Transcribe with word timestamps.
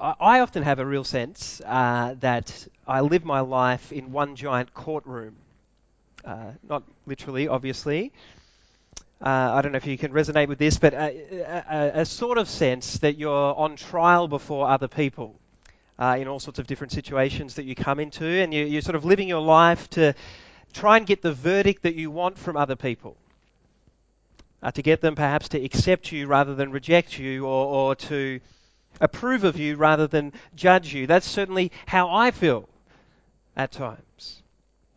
I, 0.00 0.40
often 0.40 0.62
have 0.62 0.78
a 0.78 0.86
real 0.86 1.04
sense 1.04 1.60
uh, 1.64 2.14
that 2.20 2.68
I 2.86 3.00
live 3.00 3.24
my 3.24 3.40
life 3.40 3.92
in 3.92 4.12
one 4.12 4.36
giant 4.36 4.72
courtroom. 4.72 5.36
Uh, 6.24 6.52
not 6.68 6.84
literally, 7.06 7.48
obviously. 7.48 8.12
Uh, 9.20 9.28
I 9.54 9.62
don't 9.62 9.72
know 9.72 9.78
if 9.78 9.86
you 9.86 9.98
can 9.98 10.12
resonate 10.12 10.46
with 10.46 10.58
this, 10.58 10.78
but 10.78 10.94
a, 10.94 11.64
a, 11.68 12.00
a 12.02 12.04
sort 12.04 12.38
of 12.38 12.48
sense 12.48 12.98
that 12.98 13.18
you're 13.18 13.54
on 13.56 13.74
trial 13.74 14.28
before 14.28 14.68
other 14.68 14.86
people 14.86 15.34
uh, 15.98 16.16
in 16.18 16.28
all 16.28 16.38
sorts 16.38 16.60
of 16.60 16.68
different 16.68 16.92
situations 16.92 17.54
that 17.54 17.64
you 17.64 17.74
come 17.74 17.98
into, 17.98 18.24
and 18.24 18.54
you, 18.54 18.64
you're 18.64 18.82
sort 18.82 18.94
of 18.94 19.04
living 19.04 19.26
your 19.26 19.42
life 19.42 19.90
to 19.90 20.14
try 20.72 20.96
and 20.96 21.06
get 21.06 21.22
the 21.22 21.32
verdict 21.32 21.82
that 21.82 21.96
you 21.96 22.10
want 22.10 22.38
from 22.38 22.56
other 22.56 22.76
people. 22.76 23.16
Uh, 24.62 24.70
to 24.70 24.82
get 24.82 25.00
them 25.00 25.14
perhaps 25.14 25.48
to 25.48 25.64
accept 25.64 26.12
you 26.12 26.26
rather 26.26 26.54
than 26.54 26.70
reject 26.70 27.18
you, 27.18 27.46
or, 27.46 27.66
or 27.66 27.94
to 27.96 28.40
approve 29.00 29.44
of 29.44 29.58
you 29.58 29.76
rather 29.76 30.06
than 30.06 30.32
judge 30.54 30.92
you. 30.94 31.06
That's 31.06 31.26
certainly 31.26 31.72
how 31.86 32.10
I 32.10 32.30
feel 32.30 32.68
at 33.56 33.72
times. 33.72 34.42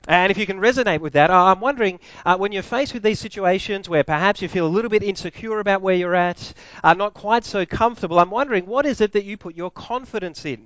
And 0.08 0.32
if 0.32 0.38
you 0.38 0.48
can 0.48 0.60
resonate 0.60 1.00
with 1.00 1.14
that, 1.14 1.30
I'm 1.30 1.60
wondering 1.60 2.00
uh, 2.26 2.36
when 2.36 2.52
you're 2.52 2.64
faced 2.64 2.94
with 2.94 3.04
these 3.04 3.20
situations 3.20 3.88
where 3.88 4.04
perhaps 4.04 4.41
you 4.41 4.48
feel 4.48 4.66
a 4.66 4.68
little 4.68 4.90
bit 4.90 5.04
insecure 5.04 5.60
about 5.60 5.84
where 5.84 5.94
you're 5.94 6.16
at, 6.16 6.54
uh, 6.84 6.96
not 6.96 7.14
quite 7.14 7.46
so 7.46 7.66
comfortable, 7.68 8.20
I'm 8.20 8.32
wondering 8.32 8.66
what 8.66 8.88
is 8.88 9.00
it 9.00 9.14
that 9.14 9.26
you 9.26 9.38
put 9.38 9.55
your 9.55 9.70
confidence 9.70 10.44
in? 10.44 10.66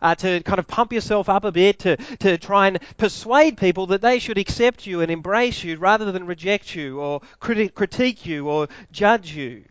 Uh, 0.00 0.14
to 0.14 0.42
kind 0.44 0.58
of 0.58 0.66
pump 0.66 0.94
yourself 0.94 1.28
up 1.28 1.44
a 1.44 1.52
bit, 1.52 1.80
to, 1.80 1.96
to 2.20 2.38
try 2.38 2.68
and 2.68 2.78
persuade 2.96 3.58
people 3.58 3.88
that 3.88 4.00
they 4.00 4.18
should 4.18 4.38
accept 4.38 4.86
you 4.86 5.02
and 5.02 5.10
embrace 5.10 5.62
you 5.62 5.76
rather 5.76 6.10
than 6.10 6.24
reject 6.24 6.74
you 6.74 6.98
or 7.00 7.20
criti- 7.38 7.74
critique 7.74 8.24
you 8.24 8.48
or 8.48 8.66
judge 8.90 9.30
you. 9.34 9.62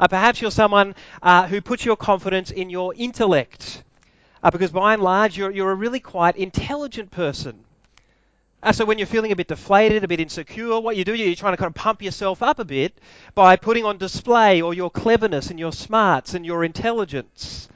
Uh, 0.00 0.06
perhaps 0.08 0.40
you're 0.40 0.50
someone 0.50 0.94
uh, 1.22 1.46
who 1.48 1.60
puts 1.60 1.84
your 1.84 1.96
confidence 1.96 2.50
in 2.50 2.70
your 2.70 2.94
intellect, 2.94 3.82
uh, 4.42 4.50
because 4.50 4.70
by 4.70 4.94
and 4.94 5.02
large, 5.02 5.36
you're, 5.36 5.50
you're 5.50 5.72
a 5.72 5.74
really 5.74 6.00
quite 6.00 6.36
intelligent 6.36 7.10
person. 7.10 7.64
Uh, 8.62 8.72
so 8.72 8.84
when 8.84 8.98
you're 8.98 9.06
feeling 9.06 9.32
a 9.32 9.36
bit 9.36 9.48
deflated, 9.48 10.02
a 10.04 10.08
bit 10.08 10.20
insecure, 10.20 10.80
what 10.80 10.96
you 10.96 11.04
do, 11.04 11.14
you're 11.14 11.34
trying 11.34 11.52
to 11.52 11.56
kind 11.56 11.68
of 11.68 11.74
pump 11.74 12.02
yourself 12.02 12.42
up 12.42 12.58
a 12.58 12.64
bit 12.64 12.92
by 13.34 13.56
putting 13.56 13.84
on 13.84 13.98
display 13.98 14.62
all 14.62 14.74
your 14.74 14.90
cleverness 14.90 15.50
and 15.50 15.58
your 15.58 15.72
smarts 15.72 16.34
and 16.34 16.44
your 16.44 16.64
intelligence. 16.64 17.68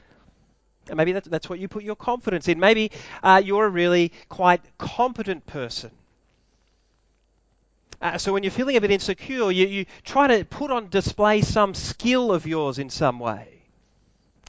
And 0.89 0.97
maybe 0.97 1.13
that's, 1.13 1.27
that's 1.27 1.49
what 1.49 1.59
you 1.59 1.69
put 1.69 1.83
your 1.83 1.95
confidence 1.95 2.49
in. 2.49 2.59
Maybe 2.59 2.91
uh, 3.21 3.41
you're 3.43 3.65
a 3.65 3.69
really 3.69 4.11
quite 4.27 4.61
competent 4.77 5.45
person. 5.45 5.91
Uh, 8.03 8.17
so 8.17 8.33
when 8.33 8.43
you're 8.43 8.51
feeling 8.51 8.75
a 8.75 8.81
bit 8.81 8.91
insecure, 8.91 9.49
you, 9.49 9.65
you 9.65 9.85
try 10.03 10.27
to 10.27 10.43
put 10.43 10.69
on 10.69 10.89
display 10.89 11.41
some 11.41 11.73
skill 11.73 12.33
of 12.33 12.45
yours 12.45 12.77
in 12.77 12.89
some 12.89 13.17
way 13.17 13.47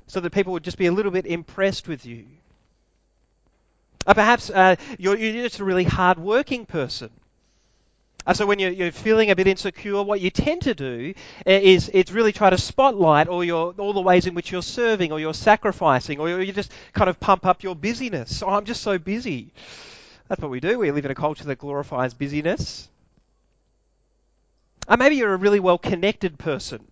so 0.08 0.18
that 0.18 0.30
people 0.30 0.52
would 0.52 0.64
just 0.64 0.76
be 0.76 0.86
a 0.86 0.92
little 0.92 1.12
bit 1.12 1.24
impressed 1.24 1.86
with 1.86 2.04
you. 2.04 2.26
Or 4.06 4.10
uh, 4.10 4.14
perhaps 4.14 4.50
uh, 4.50 4.74
you're, 4.98 5.16
you're, 5.16 5.44
just 5.44 5.60
a 5.60 5.64
really 5.64 5.84
hard-working 5.84 6.66
person. 6.66 7.10
Uh, 8.26 8.34
so 8.34 8.44
when 8.44 8.58
you're, 8.58 8.72
you're, 8.72 8.90
feeling 8.90 9.30
a 9.30 9.36
bit 9.36 9.46
insecure, 9.46 10.02
what 10.02 10.20
you 10.20 10.30
tend 10.30 10.62
to 10.62 10.74
do 10.74 11.14
uh, 11.46 11.50
is, 11.50 11.88
is 11.90 12.10
really 12.10 12.32
try 12.32 12.50
to 12.50 12.58
spotlight 12.58 13.28
all, 13.28 13.44
your, 13.44 13.72
all 13.78 13.92
the 13.92 14.00
ways 14.00 14.26
in 14.26 14.34
which 14.34 14.50
you're 14.50 14.62
serving 14.62 15.12
or 15.12 15.20
you're 15.20 15.32
sacrificing 15.32 16.18
or 16.18 16.42
you 16.42 16.52
just 16.52 16.72
kind 16.92 17.08
of 17.08 17.20
pump 17.20 17.46
up 17.46 17.62
your 17.62 17.76
busyness. 17.76 18.42
Oh, 18.42 18.48
I'm 18.48 18.64
just 18.64 18.82
so 18.82 18.98
busy. 18.98 19.52
That's 20.26 20.42
what 20.42 20.50
we 20.50 20.58
do. 20.58 20.80
We 20.80 20.90
live 20.90 21.04
in 21.04 21.12
a 21.12 21.14
culture 21.14 21.44
that 21.44 21.58
glorifies 21.58 22.14
busyness. 22.14 22.88
Or 24.88 24.96
maybe 24.96 25.16
you're 25.16 25.32
a 25.32 25.38
really 25.38 25.60
well 25.60 25.78
connected 25.78 26.38
person. 26.38 26.84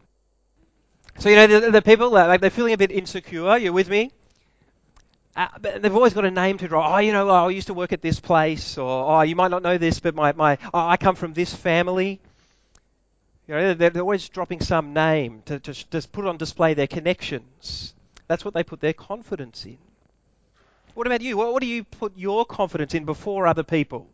So, 1.19 1.29
you 1.29 1.37
know, 1.37 1.47
the, 1.47 1.71
the 1.71 1.83
people, 1.83 2.11
like, 2.11 2.41
they're 2.41 2.51
feeling 2.51 2.73
a 2.73 2.79
bit 2.79 2.91
insecure. 2.91 3.59
You're 3.59 3.73
with 3.73 3.89
me? 3.89 4.11
Uh, 5.35 5.48
they've 5.61 5.95
always 5.95 6.13
got 6.13 6.25
a 6.25 6.31
name 6.31 6.59
to 6.59 6.69
draw. 6.69 6.95
Oh, 6.95 6.98
you 6.98 7.13
know, 7.13 7.29
oh, 7.29 7.47
I 7.47 7.51
used 7.51 7.69
to 7.69 7.75
work 7.75 7.93
at 7.93 8.03
this 8.03 8.20
place, 8.20 8.77
or 8.77 9.19
oh, 9.19 9.23
you 9.23 9.35
might 9.35 9.51
not 9.51 9.63
know 9.63 9.79
this, 9.79 9.98
but 9.98 10.15
my, 10.15 10.33
my 10.33 10.58
oh, 10.75 10.86
I 10.86 10.97
come 10.97 11.14
from 11.14 11.33
this 11.33 11.55
family. 11.55 12.20
You 13.48 13.55
know, 13.55 13.75
they're, 13.75 13.91
they're 13.91 14.03
always 14.03 14.29
dropping 14.29 14.61
some 14.61 14.92
name 14.92 15.42
to, 15.47 15.59
to 15.61 15.91
just 15.91 16.13
put 16.13 16.27
on 16.27 16.36
display 16.36 16.74
their 16.74 16.86
connections. 16.86 17.95
That's 18.29 18.45
what 18.45 18.55
they 18.55 18.63
put 18.63 18.80
their 18.80 18.92
confidence 18.92 19.64
in. 19.64 19.79
What 20.95 21.07
about 21.07 21.23
you? 21.23 21.39
What, 21.39 21.53
what 21.53 21.63
do 21.63 21.67
you 21.67 21.85
put 21.85 22.17
your 22.17 22.45
confidence 22.45 22.95
in 22.95 23.05
before 23.05 23.47
other 23.47 23.63
people? 23.63 24.09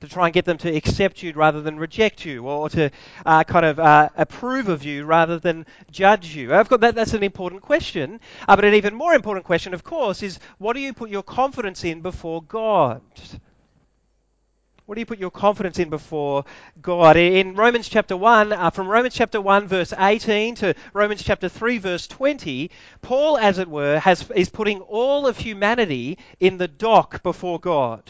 To 0.00 0.08
try 0.08 0.26
and 0.26 0.32
get 0.32 0.46
them 0.46 0.56
to 0.56 0.74
accept 0.74 1.22
you 1.22 1.30
rather 1.34 1.60
than 1.60 1.78
reject 1.78 2.24
you, 2.24 2.46
or 2.46 2.70
to 2.70 2.90
uh, 3.26 3.44
kind 3.44 3.66
of 3.66 3.78
uh, 3.78 4.08
approve 4.16 4.70
of 4.70 4.82
you 4.82 5.04
rather 5.04 5.38
than 5.38 5.66
judge 5.90 6.34
you? 6.34 6.54
I've 6.54 6.70
got 6.70 6.80
that, 6.80 6.94
that's 6.94 7.12
an 7.12 7.22
important 7.22 7.60
question. 7.60 8.18
Uh, 8.48 8.56
but 8.56 8.64
an 8.64 8.72
even 8.72 8.94
more 8.94 9.12
important 9.12 9.44
question, 9.44 9.74
of 9.74 9.84
course, 9.84 10.22
is 10.22 10.38
what 10.56 10.72
do 10.72 10.80
you 10.80 10.94
put 10.94 11.10
your 11.10 11.22
confidence 11.22 11.84
in 11.84 12.00
before 12.00 12.42
God? 12.42 13.02
What 14.86 14.94
do 14.94 15.02
you 15.02 15.06
put 15.06 15.18
your 15.18 15.30
confidence 15.30 15.78
in 15.78 15.90
before 15.90 16.46
God? 16.80 17.18
In 17.18 17.54
Romans 17.54 17.86
chapter 17.86 18.16
1, 18.16 18.54
uh, 18.54 18.70
from 18.70 18.88
Romans 18.88 19.14
chapter 19.14 19.38
1, 19.38 19.68
verse 19.68 19.92
18 19.96 20.54
to 20.56 20.74
Romans 20.94 21.22
chapter 21.22 21.50
3, 21.50 21.76
verse 21.76 22.06
20, 22.06 22.70
Paul, 23.02 23.36
as 23.36 23.58
it 23.58 23.68
were, 23.68 23.98
has, 23.98 24.28
is 24.30 24.48
putting 24.48 24.80
all 24.80 25.26
of 25.26 25.36
humanity 25.36 26.16
in 26.40 26.56
the 26.56 26.68
dock 26.68 27.22
before 27.22 27.60
God. 27.60 28.02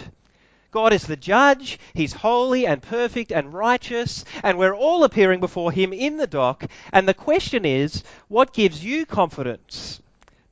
God 0.71 0.93
is 0.93 1.07
the 1.07 1.17
judge, 1.17 1.79
He's 1.95 2.13
holy 2.13 2.65
and 2.65 2.81
perfect 2.81 3.33
and 3.33 3.53
righteous, 3.53 4.25
and 4.45 4.57
we're 4.57 4.75
all 4.75 5.03
appearing 5.03 5.41
before 5.41 5.73
Him 5.73 5.93
in 5.93 6.17
the 6.17 6.29
dock. 6.29 6.65
And 6.93 7.09
the 7.09 7.15
question 7.15 7.65
is, 7.65 8.05
what 8.29 8.53
gives 8.53 8.85
you 8.85 9.05
confidence 9.05 10.01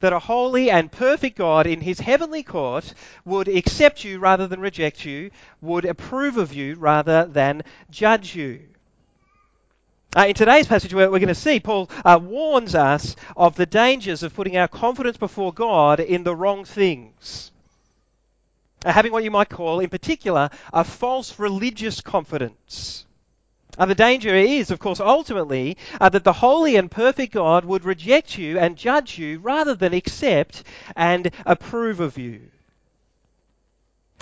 that 0.00 0.12
a 0.12 0.18
holy 0.18 0.70
and 0.70 0.90
perfect 0.90 1.36
God 1.36 1.66
in 1.66 1.80
His 1.80 2.00
heavenly 2.00 2.42
court 2.42 2.94
would 3.24 3.46
accept 3.46 4.02
you 4.02 4.18
rather 4.18 4.48
than 4.48 4.60
reject 4.60 5.04
you, 5.04 5.30
would 5.60 5.84
approve 5.84 6.36
of 6.36 6.52
you 6.52 6.74
rather 6.74 7.24
than 7.26 7.62
judge 7.90 8.34
you? 8.34 8.62
Uh, 10.16 10.26
in 10.28 10.34
today's 10.34 10.66
passage, 10.66 10.94
we're, 10.94 11.10
we're 11.10 11.18
going 11.18 11.28
to 11.28 11.34
see 11.34 11.60
Paul 11.60 11.90
uh, 12.04 12.18
warns 12.20 12.74
us 12.74 13.14
of 13.36 13.54
the 13.54 13.66
dangers 13.66 14.24
of 14.24 14.34
putting 14.34 14.56
our 14.56 14.66
confidence 14.66 15.16
before 15.16 15.52
God 15.52 16.00
in 16.00 16.24
the 16.24 16.34
wrong 16.34 16.64
things 16.64 17.52
having 18.84 19.12
what 19.12 19.24
you 19.24 19.30
might 19.30 19.48
call, 19.48 19.80
in 19.80 19.90
particular, 19.90 20.50
a 20.72 20.84
false 20.84 21.38
religious 21.38 22.00
confidence. 22.00 23.04
Uh, 23.78 23.86
the 23.86 23.94
danger 23.94 24.34
is, 24.34 24.70
of 24.70 24.80
course, 24.80 24.98
ultimately, 24.98 25.76
uh, 26.00 26.08
that 26.08 26.24
the 26.24 26.32
holy 26.32 26.76
and 26.76 26.90
perfect 26.90 27.32
God 27.32 27.64
would 27.64 27.84
reject 27.84 28.36
you 28.36 28.58
and 28.58 28.76
judge 28.76 29.18
you 29.18 29.38
rather 29.38 29.74
than 29.74 29.94
accept 29.94 30.64
and 30.96 31.30
approve 31.46 32.00
of 32.00 32.18
you. 32.18 32.40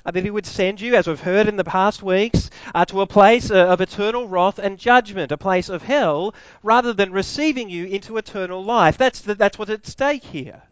Uh, 0.04 0.10
that 0.10 0.24
he 0.24 0.30
would 0.30 0.46
send 0.46 0.80
you, 0.80 0.94
as 0.94 1.06
we've 1.06 1.20
heard 1.20 1.48
in 1.48 1.56
the 1.56 1.64
past 1.64 2.02
weeks, 2.02 2.50
uh, 2.74 2.84
to 2.84 3.00
a 3.00 3.06
place 3.06 3.50
uh, 3.50 3.66
of 3.66 3.80
eternal 3.80 4.28
wrath 4.28 4.58
and 4.58 4.78
judgment, 4.78 5.32
a 5.32 5.38
place 5.38 5.70
of 5.70 5.82
hell, 5.82 6.34
rather 6.62 6.92
than 6.92 7.10
receiving 7.10 7.70
you 7.70 7.86
into 7.86 8.18
eternal 8.18 8.62
life. 8.62 8.98
That's, 8.98 9.20
the, 9.22 9.34
that's 9.34 9.58
what's 9.58 9.70
at 9.70 9.86
stake 9.86 10.22
here. 10.22 10.62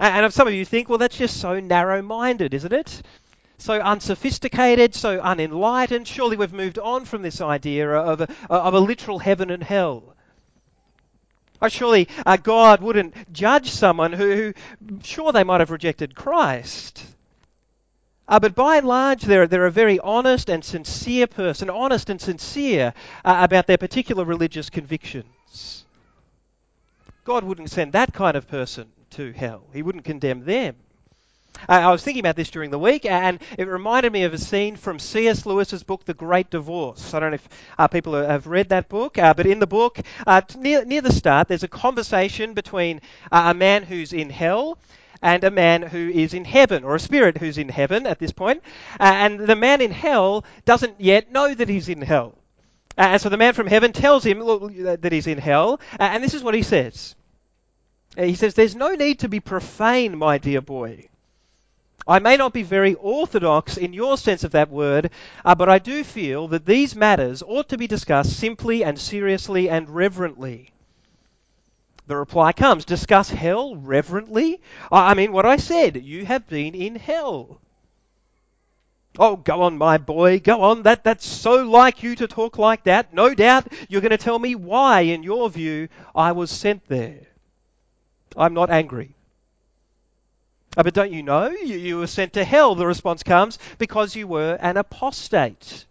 And 0.00 0.32
some 0.32 0.46
of 0.46 0.54
you 0.54 0.64
think, 0.64 0.88
well, 0.88 0.98
that's 0.98 1.18
just 1.18 1.40
so 1.40 1.58
narrow 1.58 2.02
minded, 2.02 2.54
isn't 2.54 2.72
it? 2.72 3.02
So 3.58 3.80
unsophisticated, 3.80 4.94
so 4.94 5.20
unenlightened. 5.20 6.06
Surely 6.06 6.36
we've 6.36 6.52
moved 6.52 6.78
on 6.78 7.04
from 7.04 7.22
this 7.22 7.40
idea 7.40 7.90
of 7.90 8.20
a, 8.20 8.28
of 8.48 8.74
a 8.74 8.80
literal 8.80 9.18
heaven 9.18 9.50
and 9.50 9.62
hell. 9.62 10.14
Oh, 11.60 11.68
surely 11.68 12.06
uh, 12.24 12.36
God 12.36 12.80
wouldn't 12.80 13.32
judge 13.32 13.70
someone 13.70 14.12
who, 14.12 14.34
who, 14.34 14.54
sure, 15.02 15.32
they 15.32 15.42
might 15.42 15.58
have 15.58 15.72
rejected 15.72 16.14
Christ. 16.14 17.04
Uh, 18.28 18.38
but 18.38 18.54
by 18.54 18.76
and 18.76 18.86
large, 18.86 19.22
they're, 19.22 19.48
they're 19.48 19.66
a 19.66 19.70
very 19.72 19.98
honest 19.98 20.48
and 20.48 20.64
sincere 20.64 21.26
person, 21.26 21.68
honest 21.68 22.10
and 22.10 22.20
sincere 22.20 22.94
uh, 23.24 23.40
about 23.40 23.66
their 23.66 23.78
particular 23.78 24.24
religious 24.24 24.70
convictions. 24.70 25.84
God 27.24 27.42
wouldn't 27.42 27.70
send 27.70 27.92
that 27.94 28.12
kind 28.12 28.36
of 28.36 28.46
person 28.46 28.86
to 29.10 29.32
hell. 29.32 29.64
He 29.72 29.82
wouldn't 29.82 30.04
condemn 30.04 30.44
them. 30.44 30.76
Uh, 31.68 31.72
I 31.72 31.90
was 31.90 32.04
thinking 32.04 32.20
about 32.20 32.36
this 32.36 32.50
during 32.50 32.70
the 32.70 32.78
week, 32.78 33.04
and 33.04 33.40
it 33.56 33.66
reminded 33.66 34.12
me 34.12 34.24
of 34.24 34.34
a 34.34 34.38
scene 34.38 34.76
from 34.76 34.98
C.S. 34.98 35.44
Lewis's 35.44 35.82
book, 35.82 36.04
The 36.04 36.14
Great 36.14 36.50
Divorce. 36.50 37.14
I 37.14 37.20
don't 37.20 37.30
know 37.30 37.36
if 37.36 37.48
uh, 37.78 37.88
people 37.88 38.14
have 38.14 38.46
read 38.46 38.68
that 38.68 38.88
book, 38.88 39.18
uh, 39.18 39.34
but 39.34 39.46
in 39.46 39.58
the 39.58 39.66
book, 39.66 39.98
uh, 40.26 40.42
near, 40.56 40.84
near 40.84 41.00
the 41.00 41.12
start, 41.12 41.48
there's 41.48 41.64
a 41.64 41.68
conversation 41.68 42.54
between 42.54 43.00
uh, 43.32 43.44
a 43.46 43.54
man 43.54 43.82
who's 43.82 44.12
in 44.12 44.30
hell 44.30 44.78
and 45.20 45.42
a 45.42 45.50
man 45.50 45.82
who 45.82 46.08
is 46.08 46.32
in 46.32 46.44
heaven, 46.44 46.84
or 46.84 46.94
a 46.94 47.00
spirit 47.00 47.38
who's 47.38 47.58
in 47.58 47.68
heaven 47.68 48.06
at 48.06 48.20
this 48.20 48.30
point. 48.30 48.62
Uh, 49.00 49.04
and 49.04 49.40
the 49.40 49.56
man 49.56 49.80
in 49.80 49.90
hell 49.90 50.44
doesn't 50.64 51.00
yet 51.00 51.32
know 51.32 51.52
that 51.52 51.68
he's 51.68 51.88
in 51.88 52.02
hell. 52.02 52.38
and 52.96 53.20
so 53.20 53.28
the 53.28 53.36
man 53.36 53.52
from 53.52 53.66
heaven 53.66 53.92
tells 53.92 54.24
him 54.24 54.40
look, 54.40 54.72
that 54.76 55.10
he's 55.10 55.26
in 55.26 55.38
hell, 55.38 55.80
and 55.98 56.22
this 56.22 56.34
is 56.34 56.42
what 56.44 56.54
he 56.54 56.62
says. 56.62 57.16
He 58.18 58.34
says, 58.34 58.54
There's 58.54 58.74
no 58.74 58.94
need 58.94 59.20
to 59.20 59.28
be 59.28 59.38
profane, 59.38 60.18
my 60.18 60.38
dear 60.38 60.60
boy. 60.60 61.08
I 62.06 62.18
may 62.18 62.36
not 62.36 62.52
be 62.52 62.62
very 62.62 62.94
orthodox 62.94 63.76
in 63.76 63.92
your 63.92 64.16
sense 64.16 64.42
of 64.42 64.52
that 64.52 64.70
word, 64.70 65.10
uh, 65.44 65.54
but 65.54 65.68
I 65.68 65.78
do 65.78 66.02
feel 66.02 66.48
that 66.48 66.64
these 66.66 66.96
matters 66.96 67.42
ought 67.46 67.68
to 67.68 67.78
be 67.78 67.86
discussed 67.86 68.36
simply 68.36 68.82
and 68.82 68.98
seriously 68.98 69.68
and 69.68 69.88
reverently. 69.88 70.72
The 72.08 72.16
reply 72.16 72.52
comes 72.52 72.86
discuss 72.86 73.28
hell 73.28 73.76
reverently. 73.76 74.60
I 74.90 75.12
mean, 75.14 75.32
what 75.32 75.44
I 75.44 75.58
said, 75.58 76.02
you 76.02 76.24
have 76.24 76.48
been 76.48 76.74
in 76.74 76.96
hell. 76.96 77.60
Oh, 79.18 79.36
go 79.36 79.62
on, 79.62 79.78
my 79.78 79.98
boy, 79.98 80.40
go 80.40 80.62
on. 80.62 80.84
That, 80.84 81.04
that's 81.04 81.26
so 81.26 81.62
like 81.64 82.02
you 82.02 82.16
to 82.16 82.26
talk 82.26 82.56
like 82.56 82.84
that. 82.84 83.12
No 83.12 83.34
doubt 83.34 83.70
you're 83.88 84.00
going 84.00 84.10
to 84.10 84.16
tell 84.16 84.38
me 84.38 84.54
why, 84.54 85.02
in 85.02 85.22
your 85.22 85.50
view, 85.50 85.88
I 86.14 86.32
was 86.32 86.50
sent 86.50 86.88
there. 86.88 87.27
I'm 88.36 88.54
not 88.54 88.70
angry. 88.70 89.14
Oh, 90.76 90.82
but 90.82 90.94
don't 90.94 91.12
you 91.12 91.22
know? 91.22 91.48
You, 91.48 91.76
you 91.76 91.98
were 91.98 92.06
sent 92.06 92.34
to 92.34 92.44
hell, 92.44 92.74
the 92.74 92.86
response 92.86 93.22
comes, 93.22 93.58
because 93.78 94.14
you 94.14 94.28
were 94.28 94.56
an 94.60 94.76
apostate, 94.76 95.86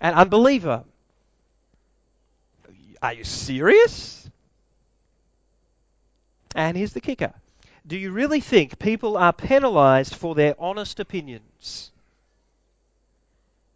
an 0.00 0.14
unbeliever. 0.14 0.84
Are 3.02 3.12
you 3.12 3.24
serious? 3.24 4.30
And 6.54 6.76
here's 6.76 6.92
the 6.92 7.00
kicker 7.00 7.32
Do 7.86 7.96
you 7.96 8.12
really 8.12 8.40
think 8.40 8.78
people 8.78 9.16
are 9.16 9.32
penalized 9.32 10.14
for 10.14 10.34
their 10.34 10.54
honest 10.58 11.00
opinions? 11.00 11.90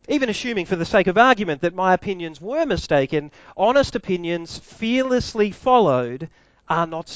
Even 0.08 0.28
assuming, 0.28 0.66
for 0.66 0.76
the 0.76 0.84
sake 0.84 1.08
of 1.08 1.18
argument, 1.18 1.62
that 1.62 1.74
my 1.74 1.92
opinions 1.92 2.40
were 2.40 2.64
mistaken, 2.64 3.32
honest 3.56 3.96
opinions 3.96 4.56
fearlessly 4.58 5.50
followed 5.50 6.28
are 6.68 6.86
not 6.86 7.08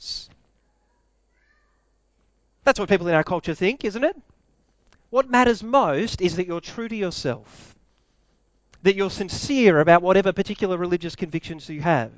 sins. 0.00 0.30
That's 2.64 2.78
what 2.78 2.88
people 2.88 3.08
in 3.08 3.14
our 3.14 3.24
culture 3.24 3.54
think, 3.54 3.84
isn't 3.84 4.04
it? 4.04 4.16
What 5.10 5.30
matters 5.30 5.62
most 5.62 6.20
is 6.20 6.36
that 6.36 6.46
you're 6.46 6.60
true 6.60 6.88
to 6.88 6.96
yourself, 6.96 7.74
that 8.82 8.94
you're 8.94 9.10
sincere 9.10 9.80
about 9.80 10.02
whatever 10.02 10.32
particular 10.32 10.76
religious 10.76 11.16
convictions 11.16 11.68
you 11.68 11.80
have. 11.80 12.10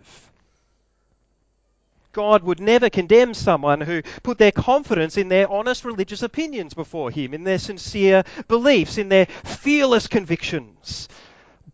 God 2.13 2.43
would 2.43 2.61
never 2.61 2.91
condemn 2.91 3.33
someone 3.33 3.81
who 3.81 4.03
put 4.23 4.37
their 4.37 4.53
confidence 4.53 5.17
in 5.17 5.29
their 5.29 5.51
honest 5.51 5.87
religious 5.87 6.23
opinions 6.23 6.75
before 6.75 7.11
Him, 7.11 7.33
in 7.33 7.45
their 7.45 7.59
sincere 7.59 8.25
beliefs, 8.49 8.99
in 8.99 9.09
their 9.09 9.25
fearless 9.25 10.09
convictions, 10.09 11.09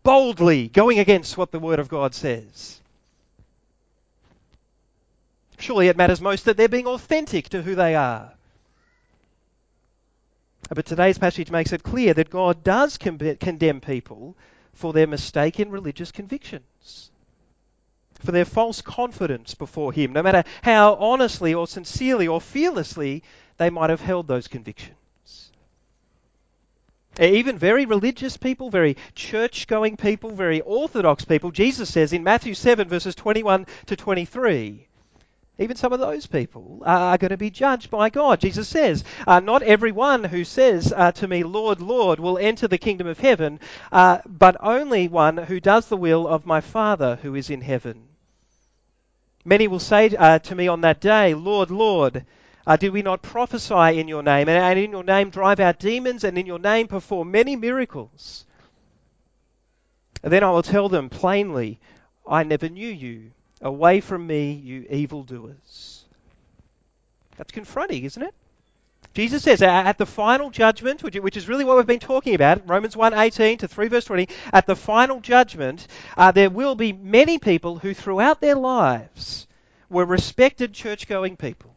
boldly 0.03 0.69
going 0.69 0.99
against 0.99 1.37
what 1.37 1.51
the 1.51 1.59
Word 1.59 1.79
of 1.79 1.89
God 1.89 2.15
says. 2.15 2.79
Surely 5.59 5.87
it 5.89 5.97
matters 5.97 6.21
most 6.21 6.45
that 6.45 6.57
they're 6.57 6.67
being 6.67 6.87
authentic 6.87 7.49
to 7.49 7.61
who 7.61 7.75
they 7.75 7.93
are. 7.93 8.33
But 10.69 10.85
today's 10.85 11.17
passage 11.17 11.51
makes 11.51 11.73
it 11.73 11.83
clear 11.83 12.13
that 12.13 12.29
God 12.29 12.63
does 12.63 12.97
condemn 12.97 13.81
people 13.81 14.37
for 14.73 14.93
their 14.93 15.07
mistaken 15.07 15.71
religious 15.71 16.11
convictions, 16.11 17.11
for 18.19 18.31
their 18.31 18.45
false 18.45 18.81
confidence 18.81 19.55
before 19.55 19.91
Him, 19.91 20.13
no 20.13 20.21
matter 20.21 20.43
how 20.61 20.95
honestly 20.95 21.53
or 21.53 21.67
sincerely 21.67 22.27
or 22.27 22.39
fearlessly 22.39 23.23
they 23.57 23.69
might 23.69 23.89
have 23.89 24.01
held 24.01 24.27
those 24.27 24.47
convictions. 24.47 25.51
Even 27.19 27.57
very 27.57 27.85
religious 27.85 28.37
people, 28.37 28.69
very 28.69 28.95
church 29.15 29.67
going 29.67 29.97
people, 29.97 30.29
very 30.29 30.61
orthodox 30.61 31.25
people, 31.25 31.51
Jesus 31.51 31.89
says 31.89 32.13
in 32.13 32.23
Matthew 32.23 32.53
7, 32.53 32.87
verses 32.87 33.15
21 33.15 33.65
to 33.87 33.95
23, 33.95 34.87
even 35.59 35.75
some 35.75 35.91
of 35.91 35.99
those 35.99 36.25
people 36.25 36.81
are 36.85 37.17
going 37.17 37.31
to 37.31 37.37
be 37.37 37.49
judged 37.49 37.89
by 37.91 38.09
God. 38.09 38.39
Jesus 38.39 38.67
says, 38.69 39.03
uh, 39.27 39.41
Not 39.41 39.61
everyone 39.61 40.23
who 40.23 40.45
says 40.45 40.93
uh, 40.95 41.11
to 41.11 41.27
me, 41.27 41.43
Lord, 41.43 41.81
Lord, 41.81 42.19
will 42.19 42.37
enter 42.37 42.67
the 42.67 42.77
kingdom 42.77 43.07
of 43.07 43.19
heaven, 43.19 43.59
uh, 43.91 44.19
but 44.25 44.55
only 44.61 45.09
one 45.09 45.35
who 45.35 45.59
does 45.59 45.87
the 45.87 45.97
will 45.97 46.27
of 46.27 46.45
my 46.45 46.61
Father 46.61 47.19
who 47.21 47.35
is 47.35 47.49
in 47.49 47.59
heaven. 47.59 48.07
Many 49.43 49.67
will 49.67 49.79
say 49.79 50.09
uh, 50.15 50.39
to 50.39 50.55
me 50.55 50.69
on 50.69 50.81
that 50.81 51.01
day, 51.01 51.33
Lord, 51.33 51.71
Lord, 51.71 52.25
uh, 52.65 52.77
did 52.77 52.93
we 52.93 53.01
not 53.01 53.21
prophesy 53.21 53.99
in 53.99 54.07
your 54.07 54.23
name, 54.23 54.47
and, 54.47 54.63
and 54.63 54.79
in 54.79 54.91
your 54.91 55.03
name 55.03 55.29
drive 55.29 55.59
out 55.59 55.79
demons, 55.79 56.23
and 56.23 56.37
in 56.37 56.45
your 56.45 56.59
name 56.59 56.87
perform 56.87 57.31
many 57.31 57.57
miracles? 57.57 58.45
And 60.23 60.31
then 60.31 60.43
I 60.43 60.51
will 60.51 60.63
tell 60.63 60.87
them 60.87 61.09
plainly, 61.09 61.79
I 62.25 62.43
never 62.43 62.69
knew 62.69 62.87
you. 62.87 63.31
Away 63.61 63.99
from 63.99 64.25
me, 64.25 64.53
you 64.53 64.85
evildoers. 64.89 66.05
That's 67.37 67.51
confronting, 67.51 68.03
isn't 68.03 68.21
it? 68.21 68.33
Jesus 69.13 69.43
says 69.43 69.61
at 69.61 69.97
the 69.97 70.05
final 70.05 70.49
judgment, 70.49 71.03
which 71.03 71.35
is 71.35 71.47
really 71.47 71.65
what 71.65 71.77
we've 71.77 71.85
been 71.87 71.99
talking 71.99 72.35
about, 72.35 72.69
Romans 72.69 72.95
1:18 72.95 73.59
to 73.59 73.67
3 73.67 73.87
verse 73.87 74.05
20, 74.05 74.29
at 74.53 74.65
the 74.65 74.75
final 74.75 75.19
judgment, 75.19 75.87
uh, 76.15 76.31
there 76.31 76.49
will 76.49 76.75
be 76.75 76.93
many 76.93 77.37
people 77.37 77.79
who 77.79 77.93
throughout 77.93 78.39
their 78.39 78.55
lives 78.55 79.47
were 79.89 80.05
respected 80.05 80.73
church-going 80.73 81.37
people 81.37 81.68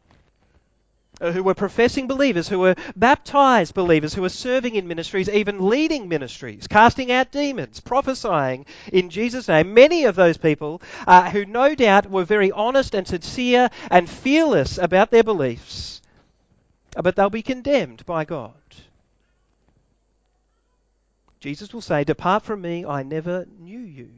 who 1.30 1.42
were 1.42 1.54
professing 1.54 2.08
believers, 2.08 2.48
who 2.48 2.58
were 2.58 2.74
baptized 2.96 3.74
believers, 3.74 4.14
who 4.14 4.22
were 4.22 4.28
serving 4.28 4.74
in 4.74 4.88
ministries, 4.88 5.28
even 5.28 5.68
leading 5.68 6.08
ministries, 6.08 6.66
casting 6.66 7.12
out 7.12 7.30
demons, 7.30 7.78
prophesying 7.78 8.66
in 8.92 9.10
Jesus' 9.10 9.48
name. 9.48 9.74
Many 9.74 10.04
of 10.04 10.16
those 10.16 10.36
people 10.36 10.82
uh, 11.06 11.30
who 11.30 11.44
no 11.44 11.74
doubt 11.74 12.10
were 12.10 12.24
very 12.24 12.50
honest 12.50 12.94
and 12.94 13.06
sincere 13.06 13.70
and 13.90 14.10
fearless 14.10 14.78
about 14.78 15.10
their 15.10 15.22
beliefs, 15.22 16.02
uh, 16.96 17.02
but 17.02 17.14
they'll 17.14 17.30
be 17.30 17.42
condemned 17.42 18.04
by 18.04 18.24
God. 18.24 18.54
Jesus 21.38 21.72
will 21.74 21.80
say, 21.80 22.04
Depart 22.04 22.44
from 22.44 22.60
me, 22.60 22.84
I 22.84 23.02
never 23.02 23.46
knew 23.58 23.80
you. 23.80 24.10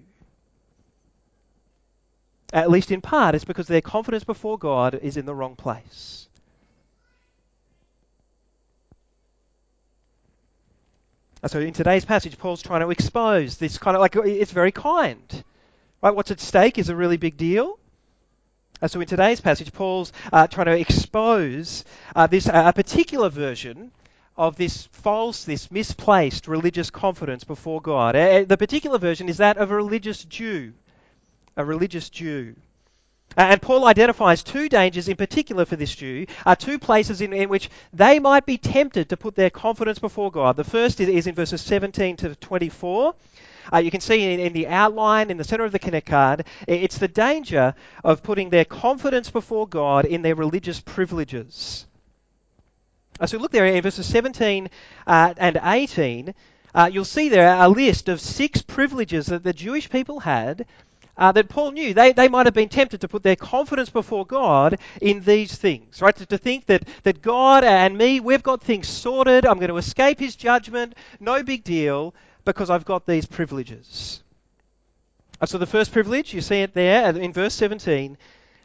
At 2.53 2.71
least 2.71 2.93
in 2.93 3.01
part, 3.01 3.35
it's 3.35 3.45
because 3.45 3.67
their 3.67 3.81
confidence 3.81 4.25
before 4.25 4.59
God 4.59 4.95
is 5.03 5.17
in 5.17 5.27
the 5.27 5.35
wrong 5.35 5.57
place. 5.57 6.29
So 11.47 11.61
in 11.61 11.73
today's 11.73 12.05
passage, 12.05 12.39
Paul's 12.39 12.63
trying 12.63 12.81
to 12.81 12.91
expose 12.91 13.59
this 13.59 13.79
kind 13.79 13.97
of 13.97 14.01
like 14.01 14.17
it's 14.17 14.53
very 14.53 14.73
kind. 14.73 15.45
Right? 16.03 16.15
What's 16.15 16.31
at 16.31 16.41
stake 16.41 16.79
is 16.79 16.89
a 16.89 16.97
really 16.97 17.17
big 17.17 17.37
deal. 17.37 17.79
So 18.87 19.01
in 19.01 19.07
today's 19.07 19.41
passage, 19.41 19.73
Paul's 19.73 20.13
uh, 20.33 20.47
trying 20.47 20.67
to 20.67 20.79
expose 20.79 21.85
uh, 22.15 22.27
this 22.27 22.47
a 22.47 22.73
particular 22.75 23.31
version 23.31 23.93
of 24.37 24.57
this 24.57 24.89
false, 24.93 25.45
this 25.45 25.71
misplaced 25.71 26.49
religious 26.49 26.91
confidence 26.91 27.45
before 27.45 27.81
God. 27.81 28.15
The 28.15 28.57
particular 28.59 28.99
version 28.99 29.29
is 29.29 29.39
that 29.39 29.57
of 29.57 29.71
a 29.71 29.77
religious 29.77 30.25
Jew, 30.25 30.75
a 31.57 31.65
religious 31.65 32.11
Jew. 32.11 32.57
And 33.37 33.61
Paul 33.61 33.87
identifies 33.87 34.43
two 34.43 34.69
dangers 34.69 35.09
in 35.09 35.17
particular 35.17 35.65
for 35.65 35.77
this 35.77 35.95
Jew, 35.95 36.27
are 36.47 36.55
two 36.55 36.79
places 36.79 37.21
in, 37.21 37.33
in 37.33 37.49
which 37.49 37.69
they 37.93 38.21
might 38.21 38.47
be 38.47 38.59
tempted 38.59 39.09
to 39.09 39.17
put 39.17 39.35
their 39.35 39.51
confidence 39.51 39.99
before 39.99 40.31
God. 40.31 40.57
The 40.57 40.65
first 40.65 41.01
is, 41.01 41.09
is 41.09 41.27
in 41.27 41.35
verses 41.35 41.61
17 41.61 42.17
to 42.19 42.37
24. 42.37 43.15
Uh, 43.73 43.79
you 43.79 43.91
can 43.91 44.01
see 44.01 44.33
in, 44.33 44.41
in, 44.41 44.53
the 44.53 44.69
outline 44.69 45.31
in 45.31 45.37
the 45.37 45.45
center 45.45 45.65
of 45.65 45.73
the 45.73 45.79
Connect 45.79 46.07
card, 46.07 46.45
it's 46.69 46.99
the 46.99 47.09
danger 47.09 47.75
of 48.05 48.23
putting 48.23 48.51
their 48.51 48.65
confidence 48.65 49.31
before 49.31 49.67
God 49.67 50.05
in 50.05 50.23
their 50.23 50.35
religious 50.35 50.81
privileges. 50.81 51.87
Uh, 53.19 53.27
so 53.27 53.39
look 53.39 53.53
there 53.53 53.67
in 53.67 53.83
verses 53.83 54.07
17 54.07 54.69
uh, 55.07 55.35
and 55.37 55.59
18. 55.63 56.35
Uh, 56.75 56.91
you'll 56.93 57.05
see 57.05 57.29
there 57.29 57.55
a 57.55 57.69
list 57.69 58.09
of 58.09 58.21
six 58.21 58.61
privileges 58.61 59.27
that 59.27 59.45
the 59.45 59.53
Jewish 59.53 59.89
people 59.89 60.21
had 60.21 60.67
uh, 61.17 61.33
that 61.33 61.49
Paul 61.49 61.73
knew. 61.73 61.95
They, 61.95 62.13
they 62.13 62.29
might 62.29 62.47
have 62.47 62.55
been 62.55 62.69
tempted 62.69 63.01
to 63.03 63.09
put 63.09 63.23
their 63.23 63.37
confidence 63.37 63.91
before 63.91 64.27
God 64.27 64.79
in 65.01 65.21
these 65.21 65.55
things, 65.55 66.03
right? 66.03 66.15
To, 66.17 66.27
to 66.27 66.39
think 66.39 66.67
that, 66.67 66.87
that 67.05 67.23
God 67.23 67.65
and 67.65 67.97
me, 67.97 68.21
we've 68.21 68.43
got 68.43 68.63
things 68.63 68.89
sorted. 68.89 69.47
I'm 69.47 69.59
going 69.59 69.69
to 69.69 69.77
escape 69.77 70.19
his 70.19 70.37
judgment. 70.37 70.95
No 71.21 71.43
big 71.43 71.65
deal 71.65 72.15
because 72.45 72.71
I've 72.71 72.85
got 72.85 73.07
these 73.07 73.27
privileges. 73.27 74.23
Uh, 75.41 75.47
so 75.47 75.59
the 75.59 75.67
first 75.67 75.93
privilege, 75.93 76.35
you 76.35 76.41
see 76.41 76.63
it 76.63 76.75
there 76.75 77.17
in 77.17 77.33
verse 77.33 77.55
17. 77.55 78.17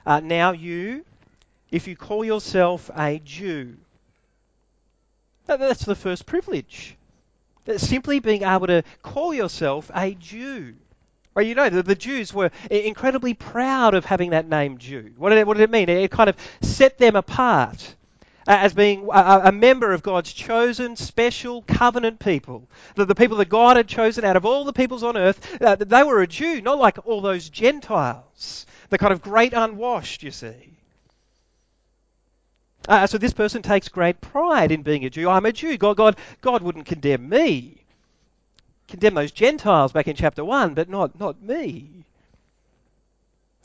Uh, 0.06 0.20
now 0.20 0.52
you, 0.52 1.06
if 1.72 1.88
you 1.88 1.96
call 1.96 2.26
yourself 2.26 2.90
a 2.96 3.20
Jew, 3.20 3.78
that's 5.46 5.86
the 5.86 5.96
first 5.96 6.26
privilege. 6.26 6.96
Simply 7.78 8.20
being 8.20 8.44
able 8.44 8.68
to 8.68 8.84
call 9.04 9.34
yourself 9.34 9.92
a 9.94 10.14
Jew. 10.16 10.76
Well, 11.36 11.46
you 11.46 11.56
know, 11.56 11.70
the, 11.70 11.84
the, 11.84 11.96
Jews 11.96 12.34
were 12.34 12.52
incredibly 12.72 13.34
proud 13.34 13.94
of 13.94 14.04
having 14.04 14.32
that 14.32 14.50
name 14.50 14.78
Jew. 14.78 15.12
What 15.18 15.30
did 15.30 15.38
it, 15.40 15.48
what 15.48 15.58
did 15.58 15.64
it 15.64 15.70
mean? 15.70 15.88
It 15.88 16.12
kind 16.12 16.30
of 16.30 16.36
set 16.62 16.98
them 16.98 17.16
apart 17.16 17.96
as 18.48 18.74
being 18.74 19.08
a, 19.14 19.42
a, 19.46 19.52
member 19.52 19.94
of 19.94 20.02
God's 20.02 20.34
chosen, 20.34 20.96
special 20.96 21.62
covenant 21.62 22.20
people. 22.20 22.68
The, 22.96 23.06
the, 23.06 23.14
people 23.14 23.38
that 23.38 23.50
God 23.50 23.78
had 23.78 23.88
chosen 23.88 24.26
out 24.26 24.38
of 24.38 24.46
all 24.46 24.64
the 24.64 24.74
peoples 24.74 25.04
on 25.04 25.18
earth, 25.18 25.62
uh, 25.62 25.76
they 25.76 26.02
were 26.02 26.22
a 26.22 26.28
Jew, 26.28 26.60
not 26.62 26.80
like 26.80 26.98
all 27.06 27.22
those 27.22 27.48
Gentiles, 27.48 28.66
the 28.90 28.98
kind 28.98 29.14
of 29.14 29.22
great 29.22 29.54
unwashed, 29.54 30.24
you 30.24 30.32
see. 30.32 30.74
Uh, 32.88 33.06
so 33.06 33.20
this 33.20 33.34
person 33.34 33.62
takes 33.62 33.88
great 33.88 34.20
pride 34.20 34.72
in 34.72 34.82
being 34.82 35.06
a 35.06 35.12
Jew. 35.12 35.30
I'm 35.30 35.46
a 35.46 35.52
Jew. 35.52 35.78
God, 35.78 35.96
God, 35.96 36.16
God 36.42 36.64
wouldn't 36.64 36.88
condemn 36.88 37.30
me 37.30 37.79
condemn 38.90 39.14
those 39.14 39.32
Gentiles 39.32 39.92
back 39.92 40.08
in 40.08 40.16
chapter 40.16 40.44
1, 40.44 40.74
but 40.74 40.90
not, 40.90 41.20
not 41.20 41.42
me. 41.42 42.06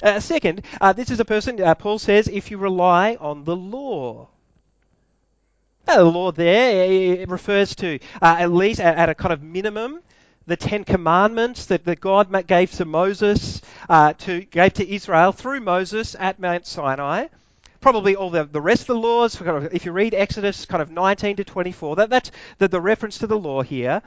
Uh, 0.02 0.20
second, 0.20 0.62
uh, 0.80 0.92
this 0.92 1.10
is 1.10 1.20
a 1.20 1.24
person, 1.24 1.60
uh, 1.62 1.74
Paul 1.74 1.98
says, 1.98 2.28
if 2.28 2.50
you 2.50 2.58
rely 2.58 3.16
on 3.20 3.44
the 3.44 3.56
law. 3.56 4.28
The 5.86 6.04
law 6.04 6.32
there 6.32 7.26
refers 7.26 7.74
to, 7.76 7.98
uh, 8.20 8.36
at 8.38 8.52
least 8.52 8.80
at, 8.80 8.96
at, 8.96 9.08
a 9.08 9.14
kind 9.14 9.32
of 9.32 9.42
minimum, 9.42 10.00
the 10.46 10.56
Ten 10.56 10.84
Commandments 10.84 11.66
that, 11.66 11.84
that 11.84 12.00
God 12.00 12.46
gave 12.46 12.72
to 12.72 12.84
Moses, 12.84 13.62
uh, 13.88 14.14
to 14.14 14.42
gave 14.42 14.74
to 14.74 14.88
Israel 14.88 15.32
through 15.32 15.60
Moses 15.60 16.16
at 16.18 16.38
Mount 16.38 16.66
Sinai 16.66 17.26
probably 17.84 18.16
all 18.16 18.30
the, 18.30 18.44
the 18.44 18.62
rest 18.62 18.80
of 18.80 18.86
the 18.86 18.94
laws, 18.94 19.38
if 19.70 19.84
you 19.84 19.92
read 19.92 20.14
Exodus 20.14 20.64
kind 20.64 20.80
of 20.80 20.90
19 20.90 21.36
to 21.36 21.44
24, 21.44 21.96
that, 21.96 22.08
that's 22.08 22.30
the, 22.56 22.66
the 22.66 22.80
reference 22.80 23.18
to 23.18 23.26
the 23.26 23.38
law 23.38 23.60
here. 23.60 24.00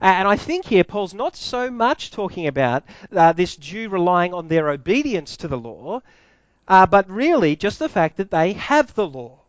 and 0.00 0.28
I 0.28 0.36
think 0.36 0.66
here 0.66 0.84
Paul's 0.84 1.14
not 1.14 1.34
so 1.34 1.68
much 1.68 2.12
talking 2.12 2.46
about 2.46 2.84
uh, 3.10 3.32
this 3.32 3.56
Jew 3.56 3.88
relying 3.88 4.32
on 4.32 4.46
their 4.46 4.68
obedience 4.70 5.36
to 5.38 5.48
the 5.48 5.58
law, 5.58 6.00
uh, 6.68 6.86
but 6.86 7.10
really 7.10 7.56
just 7.56 7.80
the 7.80 7.88
fact 7.88 8.18
that 8.18 8.30
they 8.30 8.52
have 8.52 8.94
the 8.94 9.08
law. 9.08 9.40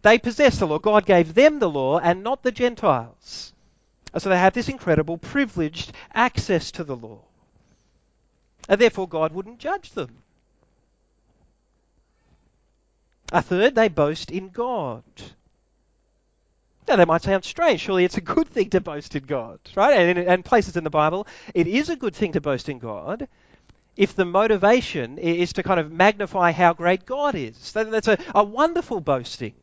They 0.00 0.16
possess 0.16 0.58
the 0.58 0.66
law. 0.66 0.78
God 0.78 1.04
gave 1.04 1.34
them 1.34 1.58
the 1.58 1.68
law 1.68 1.98
and 1.98 2.22
not 2.22 2.42
the 2.42 2.52
Gentiles. 2.52 3.52
So 4.16 4.30
they 4.30 4.38
have 4.38 4.54
this 4.54 4.70
incredible 4.70 5.18
privileged 5.18 5.92
access 6.14 6.70
to 6.70 6.84
the 6.84 6.96
law. 6.96 7.20
And 8.66 8.80
therefore 8.80 9.08
God 9.08 9.34
wouldn't 9.34 9.58
judge 9.58 9.90
them. 9.90 10.23
A 13.32 13.42
third, 13.42 13.74
they 13.74 13.88
boast 13.88 14.30
in 14.30 14.50
God. 14.50 15.02
Now, 16.86 16.96
that 16.96 17.08
might 17.08 17.22
sound 17.22 17.44
strange. 17.44 17.80
Surely 17.80 18.04
it's 18.04 18.18
a 18.18 18.20
good 18.20 18.48
thing 18.48 18.70
to 18.70 18.80
boast 18.80 19.16
in 19.16 19.24
God, 19.24 19.58
right? 19.74 19.98
And, 19.98 20.18
and 20.18 20.44
places 20.44 20.76
in 20.76 20.84
the 20.84 20.90
Bible, 20.90 21.26
it 21.54 21.66
is 21.66 21.88
a 21.88 21.96
good 21.96 22.14
thing 22.14 22.32
to 22.32 22.40
boast 22.40 22.68
in 22.68 22.78
God 22.78 23.26
if 23.96 24.14
the 24.14 24.24
motivation 24.24 25.18
is 25.18 25.52
to 25.54 25.62
kind 25.62 25.80
of 25.80 25.90
magnify 25.90 26.52
how 26.52 26.72
great 26.72 27.06
God 27.06 27.34
is. 27.34 27.72
That's 27.72 28.08
a, 28.08 28.18
a 28.34 28.44
wonderful 28.44 29.00
boasting. 29.00 29.54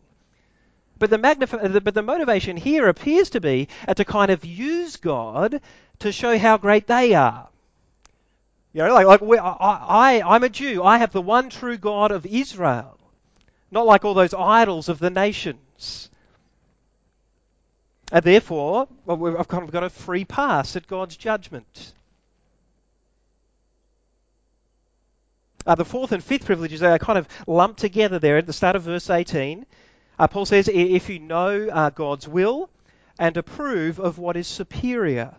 But 0.98 1.10
the, 1.10 1.18
magnif- 1.18 1.84
but 1.84 1.94
the 1.94 2.02
motivation 2.02 2.58
here 2.58 2.88
appears 2.88 3.32
to 3.32 3.42
be 3.42 3.68
to 3.96 4.06
kind 4.06 4.32
of 4.32 4.46
use 4.46 4.98
God 4.98 5.62
to 6.00 6.12
show 6.12 6.38
how 6.38 6.58
great 6.58 6.88
they 6.88 7.14
are. 7.14 7.50
You 8.74 8.84
know, 8.84 8.94
like, 8.94 9.22
like 9.22 9.42
I, 9.42 9.58
I, 9.60 10.22
I'm 10.26 10.44
a 10.44 10.50
Jew. 10.50 10.84
I 10.84 11.00
have 11.00 11.12
the 11.12 11.22
one 11.22 11.50
true 11.50 11.78
God 11.78 12.12
of 12.12 12.26
Israel. 12.26 12.98
Not 13.72 13.86
like 13.86 14.04
all 14.04 14.14
those 14.14 14.34
idols 14.34 14.90
of 14.90 15.00
the 15.00 15.10
nations. 15.10 16.10
And 18.12 18.24
therefore, 18.24 18.90
well, 19.06 19.38
I've 19.38 19.48
kind 19.48 19.64
of 19.64 19.72
got 19.72 19.84
a 19.84 19.90
free 19.90 20.26
pass 20.26 20.76
at 20.76 20.88
God's 20.88 21.16
judgment. 21.16 21.94
Uh, 25.66 25.76
the 25.76 25.86
fourth 25.86 26.12
and 26.12 26.24
fifth 26.24 26.46
privileges 26.46 26.84
are 26.84 27.00
kind 27.00 27.18
of 27.18 27.28
lumped 27.48 27.80
together 27.80 28.20
there 28.20 28.38
at 28.38 28.46
the 28.46 28.54
start 28.54 28.76
of 28.76 28.84
verse 28.84 29.10
18. 29.10 29.66
Uh, 30.20 30.28
Paul 30.28 30.46
says, 30.46 30.68
if 30.68 31.10
you 31.10 31.20
know 31.20 31.70
uh, 31.70 31.90
God's 31.92 32.28
will 32.28 32.70
and 33.18 33.38
approve 33.38 34.00
of 34.00 34.18
what 34.18 34.36
is 34.36 34.48
superior. 34.48 35.34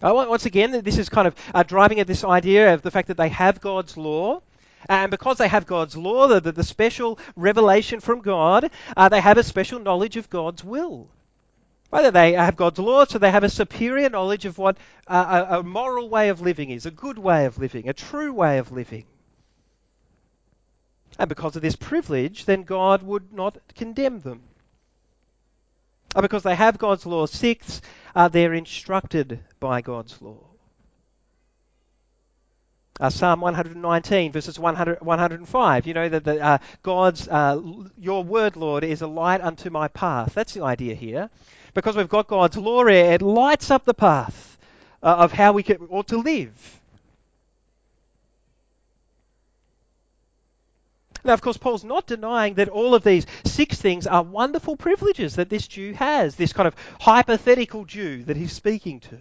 Uh, 0.00 0.12
once 0.14 0.46
again, 0.46 0.82
this 0.82 0.98
is 0.98 1.08
kind 1.08 1.28
of 1.28 1.34
uh, 1.54 1.62
driving 1.62 2.00
at 2.00 2.06
this 2.06 2.24
idea 2.24 2.72
of 2.72 2.82
the 2.82 2.90
fact 2.90 3.08
that 3.08 3.16
they 3.16 3.28
have 3.28 3.60
God's 3.60 3.96
law 3.96 4.40
and 4.88 5.10
because 5.10 5.38
they 5.38 5.48
have 5.48 5.66
God's 5.66 5.96
law, 5.96 6.26
the, 6.26 6.52
the, 6.52 6.64
special 6.64 7.18
revelation 7.36 8.00
from 8.00 8.20
God, 8.20 8.70
uh, 8.96 9.08
they 9.08 9.20
have 9.20 9.38
a 9.38 9.42
special 9.42 9.78
knowledge 9.78 10.16
of 10.16 10.30
God's 10.30 10.64
will. 10.64 11.08
Right? 11.92 12.12
They 12.12 12.32
have 12.32 12.56
God's 12.56 12.78
law, 12.78 13.04
so 13.04 13.18
they 13.18 13.30
have 13.30 13.44
a 13.44 13.48
superior 13.48 14.08
knowledge 14.08 14.44
of 14.44 14.58
what 14.58 14.78
uh, 15.06 15.46
a, 15.48 15.58
a 15.58 15.62
moral 15.62 16.08
way 16.08 16.30
of 16.30 16.40
living 16.40 16.70
is, 16.70 16.86
a 16.86 16.90
good 16.90 17.18
way 17.18 17.44
of 17.44 17.58
living, 17.58 17.88
a 17.88 17.92
true 17.92 18.32
way 18.32 18.58
of 18.58 18.72
living. 18.72 19.04
And 21.18 21.28
because 21.28 21.56
of 21.56 21.62
this 21.62 21.76
privilege, 21.76 22.46
then 22.46 22.62
God 22.62 23.02
would 23.02 23.32
not 23.32 23.58
condemn 23.74 24.22
them. 24.22 24.42
Uh, 26.14 26.22
because 26.22 26.42
they 26.42 26.54
have 26.54 26.78
God's 26.78 27.06
law, 27.06 27.26
sixth, 27.26 27.82
uh, 28.14 28.28
they're 28.28 28.54
instructed 28.54 29.40
by 29.60 29.80
God's 29.80 30.20
law. 30.20 30.51
Uh, 33.00 33.08
Psalm 33.08 33.40
119, 33.40 34.32
verses 34.32 34.58
100, 34.58 35.00
105. 35.00 35.86
You 35.86 35.94
know 35.94 36.08
that 36.08 36.24
the, 36.24 36.40
uh, 36.40 36.58
God's, 36.82 37.26
uh, 37.26 37.60
your 37.98 38.22
word, 38.22 38.56
Lord, 38.56 38.84
is 38.84 39.00
a 39.02 39.06
light 39.06 39.40
unto 39.40 39.70
my 39.70 39.88
path. 39.88 40.34
That's 40.34 40.52
the 40.52 40.62
idea 40.62 40.94
here. 40.94 41.30
Because 41.74 41.96
we've 41.96 42.08
got 42.08 42.26
God's 42.26 42.58
law, 42.58 42.84
Here, 42.84 43.12
it 43.12 43.22
lights 43.22 43.70
up 43.70 43.86
the 43.86 43.94
path 43.94 44.58
uh, 45.02 45.06
of 45.06 45.32
how 45.32 45.52
we 45.52 45.64
ought 45.88 46.08
to 46.08 46.18
live. 46.18 46.80
Now, 51.24 51.34
of 51.34 51.40
course, 51.40 51.56
Paul's 51.56 51.84
not 51.84 52.06
denying 52.06 52.54
that 52.54 52.68
all 52.68 52.94
of 52.94 53.04
these 53.04 53.26
six 53.44 53.80
things 53.80 54.06
are 54.06 54.22
wonderful 54.22 54.76
privileges 54.76 55.36
that 55.36 55.48
this 55.48 55.68
Jew 55.68 55.94
has, 55.94 56.34
this 56.34 56.52
kind 56.52 56.66
of 56.66 56.74
hypothetical 57.00 57.84
Jew 57.84 58.24
that 58.24 58.36
he's 58.36 58.52
speaking 58.52 59.00
to. 59.00 59.18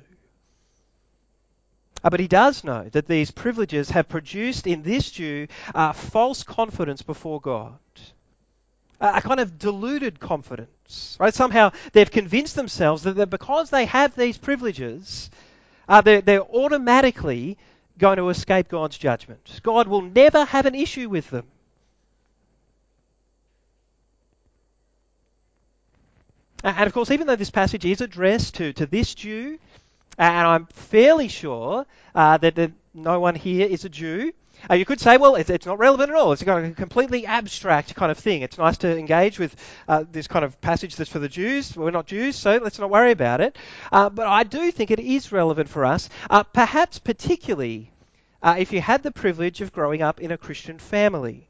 Uh, 2.04 2.10
but 2.10 2.20
he 2.20 2.28
does 2.28 2.64
know 2.64 2.90
that 2.92 3.08
these 3.08 3.32
privileges 3.32 3.92
have 3.92 4.10
produced 4.10 4.66
in 4.66 4.82
this 4.82 5.12
Jew 5.12 5.48
uh, 5.76 5.94
false 5.94 6.44
confidence 6.44 7.02
before 7.02 7.40
God. 7.40 7.78
Uh, 9.00 9.14
a 9.16 9.22
kind 9.22 9.40
of 9.40 9.58
deluded 9.58 10.20
confidence. 10.20 11.18
Right? 11.20 11.34
Somehow 11.34 11.72
they've 11.94 12.10
convinced 12.10 12.56
themselves 12.56 13.04
that 13.04 13.30
because 13.30 13.70
they 13.70 13.86
have 13.86 14.16
these 14.16 14.38
privileges, 14.38 15.30
uh, 15.88 16.02
they're, 16.02 16.22
they're 16.22 16.44
automatically 16.44 17.58
going 17.98 18.18
to 18.18 18.30
escape 18.30 18.68
God's 18.68 18.98
judgment. 18.98 19.60
God 19.64 19.88
will 19.88 20.02
never 20.02 20.46
have 20.46 20.66
an 20.66 20.76
issue 20.76 21.10
with 21.10 21.30
them. 21.30 21.46
And 26.64 26.86
of 26.86 26.94
course, 26.94 27.10
even 27.10 27.26
though 27.28 27.36
this 27.36 27.50
passage 27.50 27.86
is 27.86 28.02
addressed 28.02 28.56
to, 28.56 28.74
to 28.74 28.86
this 28.86 29.16
Jew, 29.16 29.58
and 30.22 30.48
I'm 30.48 30.66
fairly 30.68 31.28
sure 31.28 31.86
uh, 32.14 32.38
that, 32.38 32.72
no 32.94 33.20
one 33.20 33.36
here 33.36 33.68
is 33.68 33.86
a 33.86 33.90
Jew. 33.90 34.34
Uh, 34.70 34.76
you 34.76 34.86
could 34.86 35.00
say, 35.00 35.18
well, 35.18 35.36
it's, 35.36 35.50
it's, 35.50 35.66
not 35.66 35.80
relevant 35.80 36.12
at 36.12 36.16
all. 36.16 36.34
It's 36.34 36.44
a 36.44 36.72
completely 36.72 37.26
abstract 37.26 37.96
kind 37.96 38.12
of 38.12 38.20
thing. 38.20 38.44
It's 38.44 38.58
nice 38.58 38.78
to 38.80 38.98
engage 38.98 39.40
with 39.40 39.56
uh, 39.88 40.04
this 40.12 40.28
kind 40.28 40.46
of 40.46 40.60
passage 40.62 40.96
that's 40.96 41.10
for 41.10 41.18
the 41.18 41.30
Jews. 41.30 41.76
We're 41.76 41.90
not 41.90 42.06
Jews, 42.06 42.36
so 42.36 42.60
let's 42.62 42.78
not 42.78 42.92
worry 42.92 43.12
about 43.12 43.42
it. 43.42 43.58
Uh, 43.92 44.10
but 44.10 44.28
I 44.28 44.44
do 44.44 44.72
think 44.72 44.92
it 44.92 45.00
is 45.00 45.32
relevant 45.32 45.70
for 45.70 45.86
us, 45.86 46.10
uh, 46.30 46.44
perhaps 46.44 47.00
particularly 47.00 47.92
uh, 48.44 48.56
if 48.60 48.72
you 48.72 48.82
had 48.82 49.02
the 49.02 49.12
privilege 49.12 49.62
of 49.62 49.74
growing 49.74 50.04
up 50.04 50.20
in 50.20 50.32
a 50.32 50.38
Christian 50.38 50.78
family. 50.78 51.48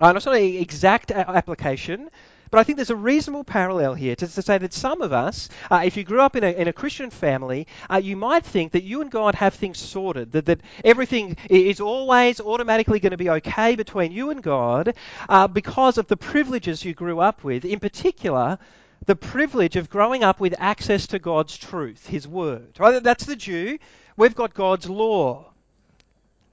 Uh, 0.00 0.12
not 0.12 0.26
an 0.26 0.34
exact 0.34 1.10
application, 1.10 2.10
but 2.50 2.58
I 2.58 2.62
think 2.62 2.76
there's 2.76 2.90
a 2.90 2.96
reasonable 2.96 3.44
parallel 3.44 3.94
here 3.94 4.14
to, 4.16 4.26
to 4.26 4.42
say 4.42 4.58
that 4.58 4.72
some 4.72 5.02
of 5.02 5.12
us, 5.12 5.48
uh, 5.70 5.82
if 5.84 5.96
you 5.96 6.04
grew 6.04 6.20
up 6.20 6.36
in 6.36 6.44
a, 6.44 6.50
in 6.50 6.68
a 6.68 6.72
Christian 6.72 7.10
family, 7.10 7.66
uh, 7.90 7.96
you 7.96 8.16
might 8.16 8.44
think 8.44 8.72
that 8.72 8.84
you 8.84 9.00
and 9.00 9.10
God 9.10 9.34
have 9.34 9.54
things 9.54 9.78
sorted, 9.78 10.32
that, 10.32 10.46
that 10.46 10.60
everything 10.84 11.36
is 11.50 11.80
always 11.80 12.40
automatically 12.40 13.00
going 13.00 13.10
to 13.10 13.16
be 13.16 13.30
okay 13.30 13.74
between 13.74 14.12
you 14.12 14.30
and 14.30 14.42
God 14.42 14.94
uh, 15.28 15.48
because 15.48 15.98
of 15.98 16.06
the 16.06 16.16
privileges 16.16 16.84
you 16.84 16.94
grew 16.94 17.20
up 17.20 17.44
with. 17.44 17.64
In 17.64 17.80
particular, 17.80 18.58
the 19.04 19.16
privilege 19.16 19.76
of 19.76 19.90
growing 19.90 20.24
up 20.24 20.40
with 20.40 20.54
access 20.58 21.06
to 21.08 21.18
God's 21.18 21.56
truth, 21.56 22.06
His 22.06 22.26
Word. 22.26 22.68
Right? 22.78 23.02
That's 23.02 23.24
the 23.24 23.36
Jew. 23.36 23.78
We've 24.16 24.34
got 24.34 24.54
God's 24.54 24.88
law. 24.88 25.52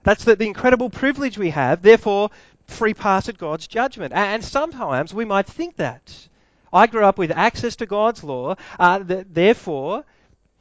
That's 0.03 0.25
the, 0.25 0.35
the 0.35 0.47
incredible 0.47 0.89
privilege 0.89 1.37
we 1.37 1.51
have. 1.51 1.81
Therefore, 1.81 2.29
free 2.73 2.93
pass 2.93 3.29
at 3.29 3.37
God's 3.37 3.67
judgment. 3.67 4.13
And 4.13 4.43
sometimes 4.43 5.13
we 5.13 5.25
might 5.25 5.47
think 5.47 5.77
that. 5.77 6.27
I 6.73 6.87
grew 6.87 7.05
up 7.05 7.17
with 7.17 7.31
access 7.31 7.75
to 7.77 7.85
God's 7.85 8.23
law, 8.23 8.55
uh, 8.79 9.03
th- 9.03 9.27
therefore, 9.29 10.03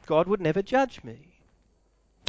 God 0.05 0.27
would 0.27 0.41
never 0.41 0.61
judge 0.61 1.03
me. 1.03 1.17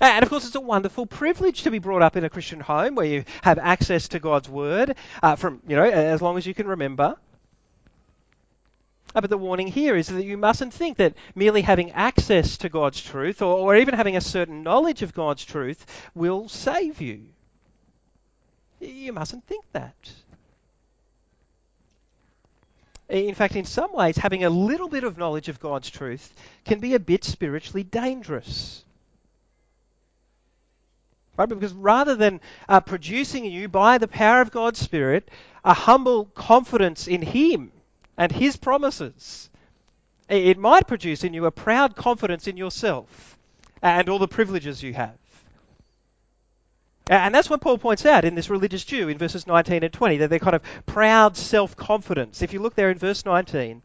And 0.01 0.23
of 0.23 0.31
course, 0.31 0.47
it's 0.47 0.57
a 0.57 0.61
wonderful 0.61 1.07
privilege 1.07 1.63
to 1.63 1.71
be 1.71 1.79
brought 1.79 2.03
up 2.03 2.17
in 2.17 2.25
a 2.25 2.31
Christian 2.31 2.61
home 2.61 2.95
where 2.95 3.07
you 3.07 3.25
have 3.43 3.59
access 3.59 4.09
to 4.09 4.19
God's 4.19 4.49
word 4.49 4.97
uh, 5.23 5.37
from, 5.37 5.61
you 5.69 5.77
know, 5.77 5.85
as 5.85 6.21
long 6.21 6.37
as 6.37 6.47
you 6.47 6.55
can 6.55 6.67
remember. 6.67 7.17
Uh, 9.15 9.21
but 9.21 9.31
the 9.31 9.39
warning 9.39 9.69
here 9.69 9.95
is 9.95 10.09
that 10.09 10.25
you 10.25 10.37
mustn't 10.37 10.75
think 10.75 10.97
that 10.97 11.15
merely 11.35 11.63
having 11.63 11.93
access 11.93 12.57
to 12.59 12.69
God's 12.69 13.01
truth 13.01 13.41
or, 13.41 13.57
or 13.57 13.77
even 13.77 13.95
having 13.95 14.17
a 14.17 14.21
certain 14.21 14.65
knowledge 14.65 15.03
of 15.03 15.15
God's 15.15 15.45
truth 15.45 15.87
will 16.15 16.49
save 16.49 17.01
you. 17.01 17.27
You 18.85 19.13
mustn't 19.13 19.47
think 19.47 19.65
that. 19.73 19.95
In 23.09 23.35
fact, 23.35 23.55
in 23.55 23.65
some 23.65 23.93
ways, 23.93 24.17
having 24.17 24.45
a 24.45 24.51
little 24.51 24.89
bit 24.89 25.05
of 25.05 25.19
knowledge 25.19 25.49
of 25.49 25.61
God's 25.61 25.91
truth 25.91 26.33
can 26.65 26.81
be 26.81 26.95
a 26.95 27.01
bit 27.01 27.23
spiritually 27.23 27.83
dangerous. 27.83 28.85
Right? 31.37 31.49
Because 31.49 31.73
rather 31.73 32.15
than 32.15 32.41
uh, 32.69 32.81
producing 32.81 33.45
in 33.45 33.53
you 33.53 33.69
by 33.69 33.99
the 33.99 34.09
power 34.09 34.41
of 34.41 34.51
God's 34.51 34.79
Spirit 34.79 35.31
a 35.65 35.75
humble 35.75 36.27
confidence 36.27 37.07
in 37.07 37.23
Him 37.23 37.73
and 38.17 38.33
His 38.33 38.57
promises, 38.57 39.51
it 40.29 40.59
might 40.59 40.87
produce 40.87 41.25
in 41.25 41.35
you 41.35 41.45
a 41.45 41.51
proud 41.51 41.97
confidence 41.97 42.47
in 42.47 42.57
yourself 42.57 43.37
and 43.83 44.09
all 44.09 44.19
the 44.19 44.29
privileges 44.29 44.83
you 44.83 44.95
have. 44.95 45.19
And 47.09 47.35
that's 47.35 47.51
what 47.51 47.61
Paul 47.61 47.77
points 47.77 48.07
out 48.07 48.25
in 48.25 48.35
this 48.35 48.49
religious 48.49 48.85
Jew 48.85 49.09
in 49.09 49.19
verses 49.19 49.47
19 49.47 49.85
and 49.85 49.93
20, 49.93 50.17
that 50.19 50.31
they're 50.31 50.39
kind 50.39 50.57
of 50.57 50.63
proud 50.87 51.37
self 51.37 51.77
confidence. 51.77 52.41
If 52.41 52.53
you 52.53 52.61
look 52.61 52.75
there 52.75 52.91
in 52.91 52.99
verse 52.99 53.27
19, 53.27 53.83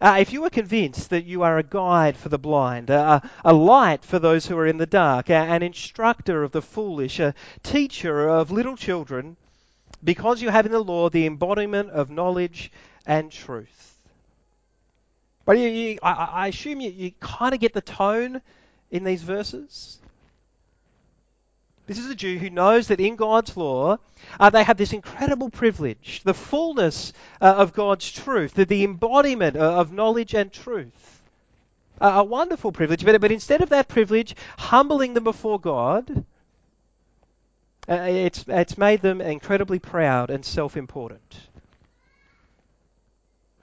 uh, 0.00 0.16
if 0.18 0.32
you 0.32 0.44
are 0.44 0.50
convinced 0.50 1.10
that 1.10 1.24
you 1.24 1.42
are 1.42 1.56
a 1.56 1.62
guide 1.62 2.16
for 2.16 2.28
the 2.28 2.38
blind, 2.38 2.90
a, 2.90 3.22
a 3.44 3.52
light 3.52 4.04
for 4.04 4.18
those 4.18 4.44
who 4.44 4.58
are 4.58 4.66
in 4.66 4.76
the 4.76 4.86
dark, 4.86 5.30
a, 5.30 5.34
an 5.34 5.62
instructor 5.62 6.42
of 6.42 6.50
the 6.50 6.60
foolish, 6.60 7.20
a 7.20 7.34
teacher 7.62 8.28
of 8.28 8.50
little 8.50 8.76
children, 8.76 9.36
because 10.02 10.42
you 10.42 10.50
have 10.50 10.66
in 10.66 10.72
the 10.72 10.82
law 10.82 11.08
the 11.08 11.26
embodiment 11.26 11.90
of 11.90 12.10
knowledge 12.10 12.72
and 13.06 13.30
truth. 13.30 13.96
But 15.44 15.58
you, 15.58 15.68
you, 15.68 15.98
I, 16.02 16.12
I, 16.12 16.46
assume 16.48 16.80
you, 16.80 16.90
you 16.90 17.12
kind 17.20 17.54
of 17.54 17.60
get 17.60 17.72
the 17.72 17.80
tone 17.80 18.42
in 18.90 19.04
these 19.04 19.22
verses. 19.22 19.98
This 21.86 21.98
is 21.98 22.08
a 22.08 22.14
Jew 22.14 22.38
who 22.38 22.48
knows 22.48 22.88
that 22.88 23.00
in 23.00 23.16
God's 23.16 23.56
law 23.56 23.98
uh, 24.40 24.50
they 24.50 24.64
have 24.64 24.78
this 24.78 24.94
incredible 24.94 25.50
privilege, 25.50 26.22
the 26.24 26.32
fullness 26.32 27.12
uh, 27.42 27.54
of 27.58 27.74
God's 27.74 28.10
truth, 28.10 28.54
the, 28.54 28.64
the 28.64 28.84
embodiment 28.84 29.56
uh, 29.56 29.80
of 29.80 29.92
knowledge 29.92 30.34
and 30.34 30.50
truth. 30.50 31.22
a 32.00 32.24
wonderful 32.24 32.72
privilege, 32.72 33.04
but, 33.04 33.20
but 33.20 33.32
instead 33.32 33.60
of 33.60 33.68
that 33.68 33.88
privilege 33.88 34.34
humbling 34.56 35.12
them 35.12 35.24
before 35.24 35.60
God, 35.60 36.24
uh, 37.86 37.94
it's, 37.94 38.46
it's 38.48 38.78
made 38.78 39.02
them 39.02 39.20
incredibly 39.20 39.78
proud 39.78 40.30
and 40.30 40.42
self 40.42 40.78
important. 40.78 41.38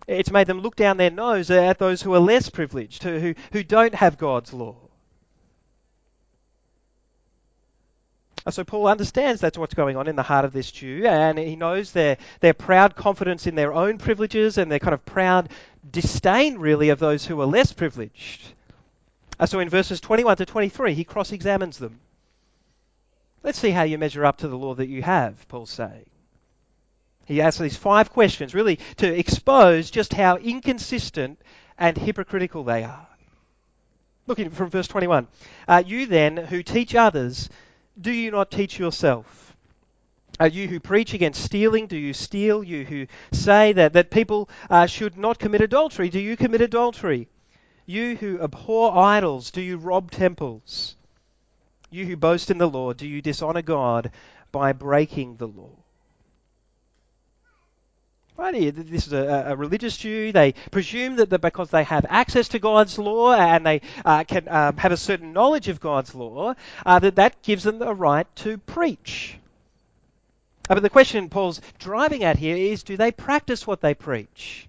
It's 0.08 0.32
made 0.32 0.46
them 0.46 0.60
look 0.60 0.76
down 0.76 0.98
their 0.98 1.10
nose 1.10 1.50
at 1.50 1.80
those 1.80 2.04
who 2.04 2.14
are 2.14 2.20
less 2.20 2.50
privileged, 2.50 3.02
who, 3.02 3.34
who 3.52 3.64
don't 3.64 3.96
have 3.96 4.18
God's 4.20 4.54
law. 4.54 4.76
So 8.50 8.64
Paul 8.64 8.88
understands 8.88 9.40
that's 9.40 9.58
what's 9.58 9.76
going 9.76 9.98
on 9.98 10.08
in 10.08 10.16
the 10.16 10.24
heart 10.24 10.46
of 10.46 10.54
this 10.54 10.72
Jew, 10.72 11.06
and 11.06 11.38
he 11.38 11.56
knows 11.56 11.92
their, 11.92 12.18
their 12.40 12.56
proud 12.56 12.96
confidence 12.96 13.46
in 13.46 13.54
their 13.54 13.72
own 13.72 14.00
privileges 14.00 14.58
and 14.58 14.72
their 14.72 14.80
kind 14.80 14.96
of 14.96 15.06
proud 15.06 15.50
disdain, 15.90 16.58
really, 16.58 16.90
of 16.90 16.98
those 16.98 17.26
who 17.26 17.40
are 17.42 17.46
less 17.46 17.72
privileged. 17.72 18.42
So 19.46 19.60
in 19.60 19.70
verses 19.70 20.02
21 20.02 20.38
to 20.38 20.46
23, 20.46 20.94
he 20.94 21.04
cross 21.04 21.32
examines 21.32 21.78
them. 21.78 22.00
Let's 23.44 23.60
see 23.60 23.72
how 23.72 23.84
you 23.84 23.98
measure 23.98 24.26
up 24.26 24.38
to 24.38 24.48
the 24.48 24.58
law 24.58 24.76
that 24.76 24.88
you 24.88 25.02
have, 25.04 25.48
Paul's 25.48 25.72
saying. 25.72 26.06
He 27.26 27.42
asks 27.42 27.60
these 27.60 27.78
five 27.78 28.12
questions, 28.12 28.54
really, 28.54 28.78
to 28.98 29.08
expose 29.08 29.90
just 29.92 30.14
how 30.14 30.38
inconsistent 30.38 31.40
and 31.78 31.98
hypocritical 31.98 32.64
they 32.64 32.84
are. 32.84 33.08
Looking 34.28 34.50
from 34.52 34.70
verse 34.70 34.88
21. 34.88 35.28
Uh, 35.68 35.84
you 35.86 36.06
then, 36.06 36.38
who 36.38 36.62
teach 36.62 36.94
others, 36.94 37.50
do 38.00 38.12
you 38.12 38.32
not 38.32 38.52
teach 38.52 38.80
yourself? 38.80 39.56
Are 40.40 40.48
you 40.48 40.68
who 40.68 40.80
preach 40.80 41.14
against 41.14 41.44
stealing, 41.44 41.88
do 41.88 41.98
you 41.98 42.14
steal? 42.14 42.64
You 42.64 42.86
who 42.86 43.08
say 43.32 43.74
that, 43.74 43.94
that 43.94 44.10
people 44.10 44.50
uh, 44.70 44.88
should 44.88 45.18
not 45.18 45.40
commit 45.40 45.62
adultery, 45.62 46.10
do 46.10 46.20
you 46.20 46.38
commit 46.38 46.62
adultery? 46.62 47.28
You 47.86 48.16
who 48.16 48.42
abhor 48.42 48.98
idols, 48.98 49.52
do 49.52 49.62
you 49.62 49.78
rob 49.78 50.12
temples? 50.12 50.96
You 51.90 52.06
who 52.06 52.16
boast 52.16 52.50
in 52.50 52.58
the 52.58 52.70
law, 52.70 52.94
do 52.94 53.06
you 53.06 53.22
dishonor 53.22 53.62
God 53.62 54.12
by 54.52 54.72
breaking 54.72 55.36
the 55.36 55.48
law? 55.48 55.81
Right 58.38 58.56
here, 58.56 58.72
this 58.72 59.08
is 59.08 59.14
a, 59.14 59.46
a, 59.48 59.56
religious 59.56 59.98
Jew. 59.98 60.32
They 60.32 60.54
presume 60.72 61.18
that, 61.18 61.30
because 61.42 61.70
they 61.70 61.84
have 61.84 62.06
access 62.10 62.48
to 62.50 62.60
God's 62.60 62.98
law 62.98 63.34
and 63.34 63.66
they 63.66 63.82
uh, 64.04 64.24
can 64.24 64.48
um, 64.48 64.78
have 64.78 64.92
a 64.92 64.98
certain 64.98 65.34
knowledge 65.34 65.68
of 65.68 65.80
God's 65.80 66.16
law, 66.16 66.56
uh, 66.86 67.00
that 67.00 67.16
that 67.16 67.42
gives 67.44 67.64
them 67.64 67.78
the 67.78 67.94
right 67.94 68.26
to 68.38 68.58
preach. 68.58 69.38
Uh, 70.70 70.76
but 70.76 70.84
the 70.84 70.90
question 70.90 71.30
Paul's 71.30 71.62
driving 71.78 72.24
at 72.24 72.38
here 72.38 72.56
is, 72.56 72.84
do 72.84 72.98
they 72.98 73.12
practice 73.12 73.68
what 73.68 73.82
they 73.82 73.94
preach? 73.94 74.68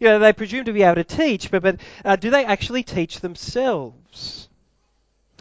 You 0.00 0.08
know, 0.08 0.18
they 0.18 0.32
presume 0.32 0.64
to 0.64 0.72
be 0.72 0.82
able 0.82 0.96
to 0.96 1.04
teach, 1.04 1.50
but, 1.50 1.62
but 1.62 1.76
uh, 2.04 2.16
do 2.16 2.30
they 2.30 2.44
actually 2.44 2.82
teach 2.82 3.20
themselves? 3.20 4.48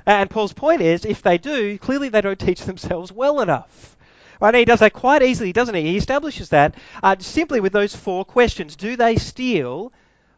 And 0.05 0.29
Paul's 0.29 0.53
point 0.53 0.81
is, 0.81 1.05
if 1.05 1.21
they 1.21 1.37
do, 1.37 1.77
clearly 1.79 2.09
they 2.09 2.21
don't 2.21 2.39
teach 2.39 2.61
themselves 2.61 3.11
well 3.11 3.41
enough. 3.41 3.97
Right? 4.43 4.55
he 4.55 4.65
does 4.65 4.81
that 4.81 4.91
quite 4.91 5.23
easily, 5.23 5.53
doesn't 5.53 5.73
he? 5.73 5.83
He 5.83 5.97
establishes 5.97 6.49
that 6.49 6.75
uh, 7.01 7.15
simply 7.19 7.61
with 7.61 7.71
those 7.71 7.95
four 7.95 8.25
questions. 8.25 8.75
Do 8.75 8.97
they 8.97 9.15
steal? 9.15 9.93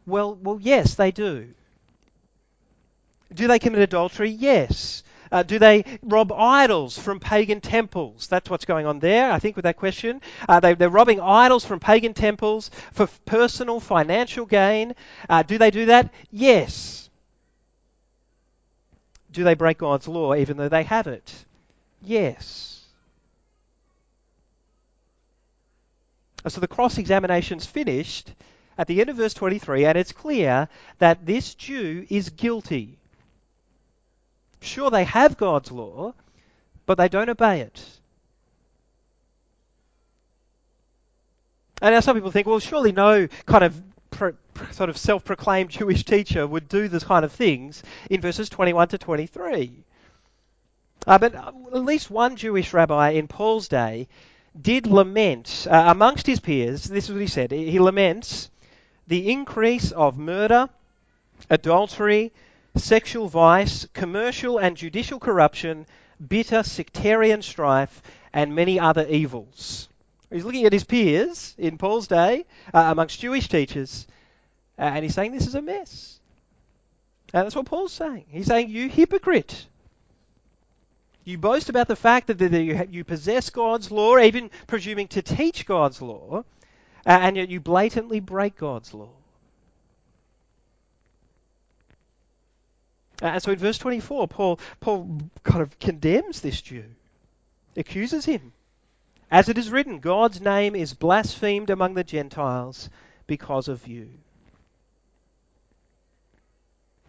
Well, 0.05 0.35
well, 0.35 0.59
yes, 0.61 0.93
they 0.93 1.09
do. 1.09 1.47
Do 3.33 3.47
they 3.47 3.57
commit 3.57 3.81
adultery? 3.81 4.29
Yes. 4.29 5.01
Uh, 5.31 5.41
do 5.41 5.57
they 5.57 5.85
rob 6.03 6.31
idols 6.31 6.99
from 6.99 7.19
pagan 7.19 7.61
temples? 7.61 8.27
That's 8.27 8.47
what's 8.47 8.65
going 8.65 8.85
on 8.85 8.99
there, 8.99 9.31
I 9.31 9.39
think, 9.39 9.55
with 9.55 9.63
that 9.63 9.77
question. 9.77 10.21
Uh, 10.47 10.59
they, 10.59 10.73
are 10.73 10.89
robbing 10.89 11.19
idols 11.19 11.65
from 11.65 11.79
pagan 11.79 12.13
temples 12.13 12.69
for 12.93 13.07
personal 13.25 13.79
financial 13.79 14.45
gain. 14.45 14.93
Uh, 15.27 15.41
do 15.41 15.57
they 15.57 15.71
do 15.71 15.87
that? 15.87 16.13
Yes. 16.29 17.09
Do 19.31 19.43
they 19.43 19.55
break 19.55 19.79
God's 19.79 20.07
law 20.07 20.35
even 20.35 20.57
though 20.57 20.69
they 20.69 20.83
have 20.83 21.07
it? 21.07 21.33
Yes. 22.03 22.74
So 26.47 26.61
the 26.61 26.67
cross 26.67 26.97
examination's 26.97 27.65
finished 27.65 28.31
at 28.77 28.87
the 28.87 29.01
end 29.01 29.09
of 29.09 29.17
verse 29.17 29.33
23, 29.33 29.85
and 29.85 29.97
it's 29.97 30.11
clear 30.11 30.67
that 30.99 31.25
this 31.25 31.55
Jew 31.55 32.05
is 32.09 32.29
guilty. 32.29 32.97
Sure, 34.61 34.91
they 34.91 35.05
have 35.05 35.37
God's 35.37 35.71
law, 35.71 36.13
but 36.85 36.97
they 36.97 37.07
don't 37.07 37.29
obey 37.29 37.61
it. 37.61 37.83
And 41.81 41.93
now 41.93 41.99
some 41.99 42.15
people 42.15 42.31
think, 42.31 42.47
well, 42.47 42.59
surely 42.59 42.91
no 42.91 43.27
kind 43.45 43.63
of 43.63 43.81
pro, 44.11 44.33
sort 44.71 44.89
of 44.89 44.97
self-proclaimed 44.97 45.69
Jewish 45.69 46.05
teacher 46.05 46.45
would 46.45 46.69
do 46.69 46.87
this 46.87 47.03
kind 47.03 47.25
of 47.25 47.31
things 47.31 47.83
in 48.09 48.21
verses 48.21 48.49
21 48.49 48.89
to 48.89 48.97
23. 48.97 49.83
Uh, 51.07 51.17
but 51.17 51.35
at 51.35 51.83
least 51.83 52.09
one 52.09 52.35
Jewish 52.35 52.73
rabbi 52.73 53.11
in 53.11 53.27
Paul's 53.27 53.67
day 53.67 54.07
did 54.59 54.87
lament 54.87 55.67
uh, 55.69 55.85
amongst 55.87 56.27
his 56.27 56.39
peers. 56.39 56.83
This 56.83 57.05
is 57.05 57.11
what 57.11 57.21
he 57.21 57.27
said. 57.27 57.51
He 57.51 57.79
laments 57.79 58.49
the 59.07 59.31
increase 59.31 59.91
of 59.91 60.17
murder, 60.17 60.69
adultery, 61.49 62.31
sexual 62.75 63.27
vice, 63.27 63.87
commercial 63.93 64.57
and 64.57 64.75
judicial 64.75 65.19
corruption, 65.19 65.85
bitter 66.25 66.63
sectarian 66.63 67.41
strife, 67.41 68.01
and 68.33 68.55
many 68.55 68.79
other 68.79 69.05
evils. 69.07 69.87
He's 70.31 70.43
looking 70.43 70.65
at 70.65 70.73
his 70.73 70.83
peers 70.83 71.53
in 71.57 71.77
Paul's 71.77 72.07
day 72.07 72.45
uh, 72.73 72.87
amongst 72.91 73.19
Jewish 73.19 73.47
teachers, 73.47 74.07
uh, 74.77 74.81
and 74.81 75.03
he's 75.03 75.13
saying 75.13 75.31
this 75.31 75.47
is 75.47 75.55
a 75.55 75.61
mess. 75.61 76.19
And 77.33 77.45
that's 77.45 77.55
what 77.55 77.65
Paul's 77.65 77.93
saying. 77.93 78.25
He's 78.29 78.47
saying, 78.47 78.69
You 78.69 78.89
hypocrite. 78.89 79.67
You 81.25 81.39
boast 81.39 81.69
about 81.69 81.87
the 81.87 81.95
fact 81.95 82.27
that 82.27 82.37
that 82.37 82.93
you 82.93 83.03
possess 83.03 83.49
God's 83.49 83.89
law, 83.89 84.17
even 84.19 84.51
presuming 84.67 85.07
to 85.09 85.23
teach 85.23 85.65
God's 85.65 85.99
law, 85.99 86.43
uh, 87.05 87.09
and 87.09 87.35
yet 87.35 87.49
you 87.49 87.59
blatantly 87.59 88.19
break 88.19 88.55
God's 88.55 88.93
law. 88.93 89.09
Uh, 93.21 93.27
and 93.27 93.43
so 93.43 93.51
in 93.51 93.57
verse 93.57 93.79
24, 93.79 94.27
Paul, 94.27 94.59
Paul 94.79 95.19
kind 95.43 95.61
of 95.61 95.79
condemns 95.79 96.41
this 96.41 96.61
Jew, 96.61 96.83
accuses 97.75 98.25
him. 98.25 98.53
As 99.31 99.49
it 99.49 99.57
is 99.57 99.71
written, 99.71 99.99
God's 99.99 100.39
name 100.39 100.75
is 100.75 100.93
blasphemed 100.93 101.71
among 101.71 101.95
the 101.95 102.03
Gentiles 102.03 102.89
because 103.25 103.67
of 103.67 103.87
you. 103.87 104.09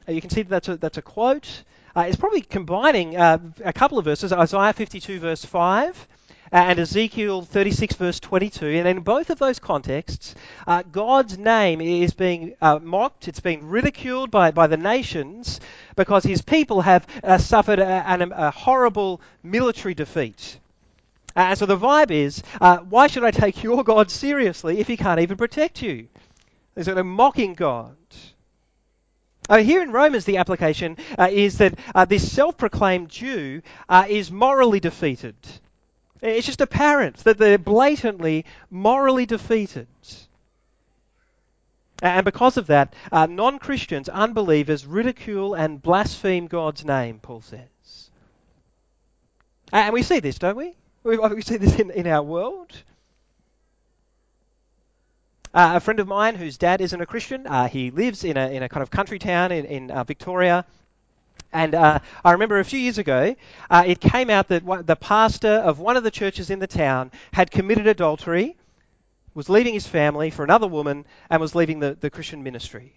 And 0.06 0.14
You 0.14 0.22
can 0.22 0.30
see 0.30 0.42
that 0.42 0.48
that's 0.48 0.68
a, 0.68 0.76
that's 0.76 0.98
a 0.98 1.02
quote 1.02 1.64
uh, 1.96 2.02
it's 2.02 2.16
probably 2.16 2.42
combining 2.42 3.16
uh, 3.16 3.38
a 3.64 3.72
couple 3.72 3.98
of 3.98 4.04
verses, 4.04 4.30
Isaiah 4.30 4.74
52 4.74 5.18
verse 5.18 5.44
5 5.44 6.08
uh, 6.52 6.56
and 6.56 6.78
Ezekiel 6.78 7.40
36 7.40 7.94
verse 7.94 8.20
22. 8.20 8.66
And 8.66 8.86
in 8.86 9.00
both 9.00 9.30
of 9.30 9.38
those 9.38 9.58
contexts, 9.58 10.34
uh, 10.66 10.82
God's 10.92 11.38
name 11.38 11.80
is 11.80 12.12
being 12.12 12.54
uh, 12.60 12.80
mocked, 12.82 13.28
it's 13.28 13.40
being 13.40 13.66
ridiculed 13.66 14.30
by, 14.30 14.50
by 14.50 14.66
the 14.66 14.76
nations 14.76 15.58
because 15.96 16.22
his 16.22 16.42
people 16.42 16.82
have 16.82 17.06
uh, 17.24 17.38
suffered 17.38 17.78
a, 17.78 18.46
a, 18.46 18.50
horrible 18.50 19.22
military 19.42 19.94
defeat. 19.94 20.58
And 21.34 21.58
so 21.58 21.64
the 21.64 21.78
vibe 21.78 22.10
is, 22.10 22.42
why 22.88 23.06
should 23.06 23.24
I 23.24 23.30
take 23.30 23.62
your 23.62 23.84
God 23.84 24.10
seriously 24.10 24.80
if 24.80 24.86
he 24.86 24.98
can't 24.98 25.20
even 25.20 25.36
protect 25.38 25.82
you? 25.82 26.08
There's 26.74 26.88
a 26.88 27.04
mocking 27.04 27.54
God. 27.54 27.96
Uh, 29.48 29.58
here 29.58 29.82
in 29.82 29.92
Romans, 29.92 30.24
the 30.24 30.38
application 30.38 30.96
uh, 31.18 31.28
is 31.30 31.58
that 31.58 31.78
uh, 31.94 32.04
this 32.04 32.30
self 32.30 32.56
proclaimed 32.56 33.08
Jew 33.08 33.62
uh, 33.88 34.06
is 34.08 34.30
morally 34.30 34.80
defeated. 34.80 35.36
It's 36.22 36.46
just 36.46 36.60
apparent 36.60 37.18
that 37.18 37.38
they're 37.38 37.58
blatantly 37.58 38.44
morally 38.70 39.26
defeated. 39.26 39.86
And 42.02 42.24
because 42.24 42.56
of 42.56 42.66
that, 42.66 42.94
uh, 43.10 43.26
non 43.26 43.58
Christians, 43.58 44.08
unbelievers, 44.08 44.84
ridicule 44.84 45.54
and 45.54 45.80
blaspheme 45.80 46.46
God's 46.46 46.84
name, 46.84 47.20
Paul 47.20 47.40
says. 47.40 48.10
And 49.72 49.92
we 49.92 50.02
see 50.02 50.20
this, 50.20 50.38
don't 50.38 50.56
we? 50.56 50.74
We, 51.04 51.18
we 51.18 51.42
see 51.42 51.56
this 51.56 51.78
in, 51.78 51.90
in 51.90 52.06
our 52.06 52.22
world. 52.22 52.72
Uh, 55.56 55.76
a 55.76 55.80
friend 55.80 56.00
of 56.00 56.06
mine 56.06 56.34
whose 56.34 56.58
dad 56.58 56.82
isn't 56.82 57.00
a 57.00 57.06
Christian, 57.06 57.46
uh, 57.46 57.66
he 57.66 57.90
lives 57.90 58.24
in 58.24 58.36
a, 58.36 58.50
in 58.50 58.62
a 58.62 58.68
kind 58.68 58.82
of 58.82 58.90
country 58.90 59.18
town 59.18 59.52
in, 59.52 59.64
in 59.64 59.90
uh, 59.90 60.04
Victoria. 60.04 60.66
And 61.50 61.74
uh, 61.74 62.00
I 62.22 62.32
remember 62.32 62.58
a 62.58 62.64
few 62.64 62.78
years 62.78 62.98
ago, 62.98 63.34
uh, 63.70 63.84
it 63.86 63.98
came 63.98 64.28
out 64.28 64.48
that 64.48 64.64
one, 64.64 64.84
the 64.84 64.96
pastor 64.96 65.48
of 65.48 65.78
one 65.78 65.96
of 65.96 66.04
the 66.04 66.10
churches 66.10 66.50
in 66.50 66.58
the 66.58 66.66
town 66.66 67.10
had 67.32 67.50
committed 67.50 67.86
adultery, 67.86 68.54
was 69.32 69.48
leaving 69.48 69.72
his 69.72 69.86
family 69.86 70.28
for 70.28 70.44
another 70.44 70.66
woman, 70.66 71.06
and 71.30 71.40
was 71.40 71.54
leaving 71.54 71.80
the, 71.80 71.96
the 71.98 72.10
Christian 72.10 72.42
ministry. 72.42 72.92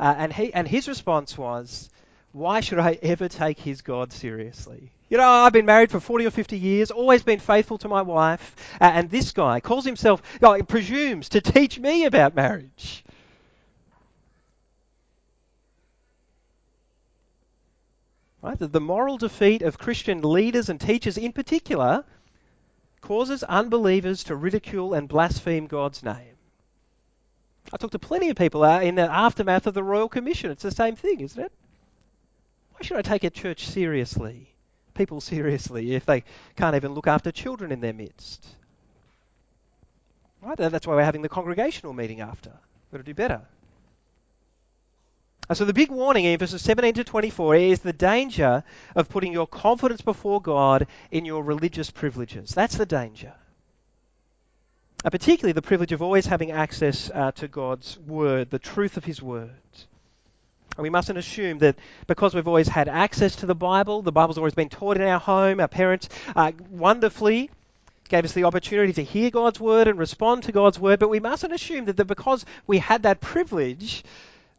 Uh, 0.00 0.12
and, 0.18 0.32
he, 0.32 0.52
and 0.52 0.66
his 0.66 0.88
response 0.88 1.38
was, 1.38 1.88
Why 2.36 2.60
should 2.60 2.78
I 2.78 2.98
ever 3.00 3.30
take 3.30 3.58
his 3.58 3.80
God 3.80 4.12
seriously? 4.12 4.92
You 5.08 5.16
know, 5.16 5.26
I've 5.26 5.54
been 5.54 5.64
married 5.64 5.90
for 5.90 6.00
40 6.00 6.26
or 6.26 6.30
50 6.30 6.58
years, 6.58 6.90
always 6.90 7.22
been 7.22 7.38
faithful 7.38 7.78
to 7.78 7.88
my 7.88 8.02
wife, 8.02 8.54
uh, 8.78 8.90
and 8.92 9.08
this 9.08 9.32
guy 9.32 9.60
calls 9.60 9.86
himself, 9.86 10.20
you 10.42 10.62
presumes 10.64 11.30
to 11.30 11.40
teach 11.40 11.78
me 11.78 12.04
about 12.04 12.34
marriage. 12.34 13.02
Right? 18.42 18.58
The, 18.58 18.66
the 18.66 18.82
moral 18.82 19.16
defeat 19.16 19.62
of 19.62 19.78
Christian 19.78 20.20
leaders 20.20 20.68
and 20.68 20.78
teachers 20.78 21.16
in 21.16 21.32
particular 21.32 22.04
causes 23.00 23.44
unbelievers 23.44 24.24
to 24.24 24.36
ridicule 24.36 24.92
and 24.92 25.08
blaspheme 25.08 25.68
God's 25.68 26.02
name. 26.02 26.36
I 27.72 27.78
talked 27.78 27.92
to 27.92 27.98
plenty 27.98 28.28
of 28.28 28.36
people 28.36 28.62
uh, 28.62 28.82
in 28.82 28.96
the 28.96 29.10
aftermath 29.10 29.66
of 29.66 29.72
the 29.72 29.82
Royal 29.82 30.10
Commission. 30.10 30.50
It's 30.50 30.64
the 30.64 30.70
same 30.70 30.96
thing, 30.96 31.20
isn't 31.20 31.42
it? 31.42 31.50
Why 32.76 32.86
should 32.86 32.96
I 32.98 33.02
take 33.02 33.24
a 33.24 33.30
church 33.30 33.66
seriously? 33.66 34.56
people 34.96 35.20
seriously 35.20 35.94
if 35.94 36.06
they 36.06 36.24
can't 36.56 36.74
even 36.74 36.94
look 36.94 37.06
after 37.06 37.30
children 37.30 37.70
in 37.70 37.80
their 37.80 37.92
midst. 37.92 38.44
Right? 40.42 40.56
That's 40.56 40.86
why 40.86 40.94
we're 40.94 41.04
having 41.04 41.22
the 41.22 41.28
congregational 41.28 41.92
meeting 41.92 42.20
after. 42.20 42.50
We've 42.50 42.92
got 42.92 42.98
to 42.98 43.04
do 43.04 43.14
better. 43.14 43.42
So 45.52 45.64
the 45.64 45.72
big 45.72 45.90
warning 45.90 46.24
in 46.24 46.38
verses 46.38 46.60
17 46.62 46.94
to 46.94 47.04
24 47.04 47.54
is 47.54 47.80
the 47.80 47.92
danger 47.92 48.64
of 48.96 49.08
putting 49.08 49.32
your 49.32 49.46
confidence 49.46 50.00
before 50.00 50.42
God 50.42 50.88
in 51.12 51.24
your 51.24 51.44
religious 51.44 51.88
privileges. 51.88 52.50
That's 52.50 52.76
the 52.76 52.86
danger. 52.86 53.32
Uh, 55.04 55.10
particularly 55.10 55.52
the 55.52 55.62
privilege 55.62 55.92
of 55.92 56.02
always 56.02 56.26
having 56.26 56.50
access 56.50 57.10
uh, 57.14 57.30
to 57.32 57.46
God's 57.46 57.96
word, 58.00 58.50
the 58.50 58.58
truth 58.58 58.96
of 58.96 59.04
His 59.04 59.22
word. 59.22 59.52
And 60.76 60.82
we 60.82 60.90
mustn't 60.90 61.18
assume 61.18 61.58
that 61.58 61.76
because 62.06 62.34
we've 62.34 62.48
always 62.48 62.68
had 62.68 62.88
access 62.88 63.36
to 63.36 63.46
the 63.46 63.54
Bible, 63.54 64.02
the 64.02 64.12
Bible's 64.12 64.38
always 64.38 64.54
been 64.54 64.68
taught 64.68 64.96
in 64.96 65.02
our 65.02 65.20
home, 65.20 65.60
our 65.60 65.68
parents 65.68 66.08
uh, 66.34 66.52
wonderfully 66.70 67.50
gave 68.08 68.24
us 68.24 68.32
the 68.32 68.44
opportunity 68.44 68.92
to 68.92 69.02
hear 69.02 69.30
God's 69.30 69.58
word 69.58 69.88
and 69.88 69.98
respond 69.98 70.44
to 70.44 70.52
God's 70.52 70.78
word, 70.78 70.98
but 70.98 71.10
we 71.10 71.20
mustn't 71.20 71.52
assume 71.52 71.86
that, 71.86 71.96
that 71.96 72.04
because 72.04 72.44
we 72.66 72.78
had 72.78 73.02
that 73.02 73.20
privilege, 73.20 74.04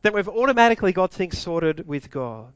that 0.01 0.13
we've 0.13 0.27
automatically 0.27 0.91
got 0.91 1.11
things 1.11 1.37
sorted 1.37 1.87
with 1.87 2.11
God. 2.11 2.51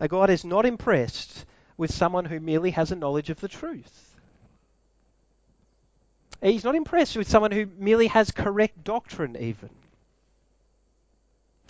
A 0.00 0.08
God 0.08 0.30
is 0.30 0.44
not 0.44 0.66
impressed 0.66 1.44
with 1.76 1.92
someone 1.92 2.24
who 2.24 2.40
merely 2.40 2.72
has 2.72 2.90
a 2.90 2.96
knowledge 2.96 3.30
of 3.30 3.40
the 3.40 3.48
truth. 3.48 4.16
He's 6.42 6.64
not 6.64 6.74
impressed 6.74 7.16
with 7.16 7.28
someone 7.28 7.52
who 7.52 7.66
merely 7.78 8.08
has 8.08 8.30
correct 8.30 8.84
doctrine, 8.84 9.36
even. 9.38 9.70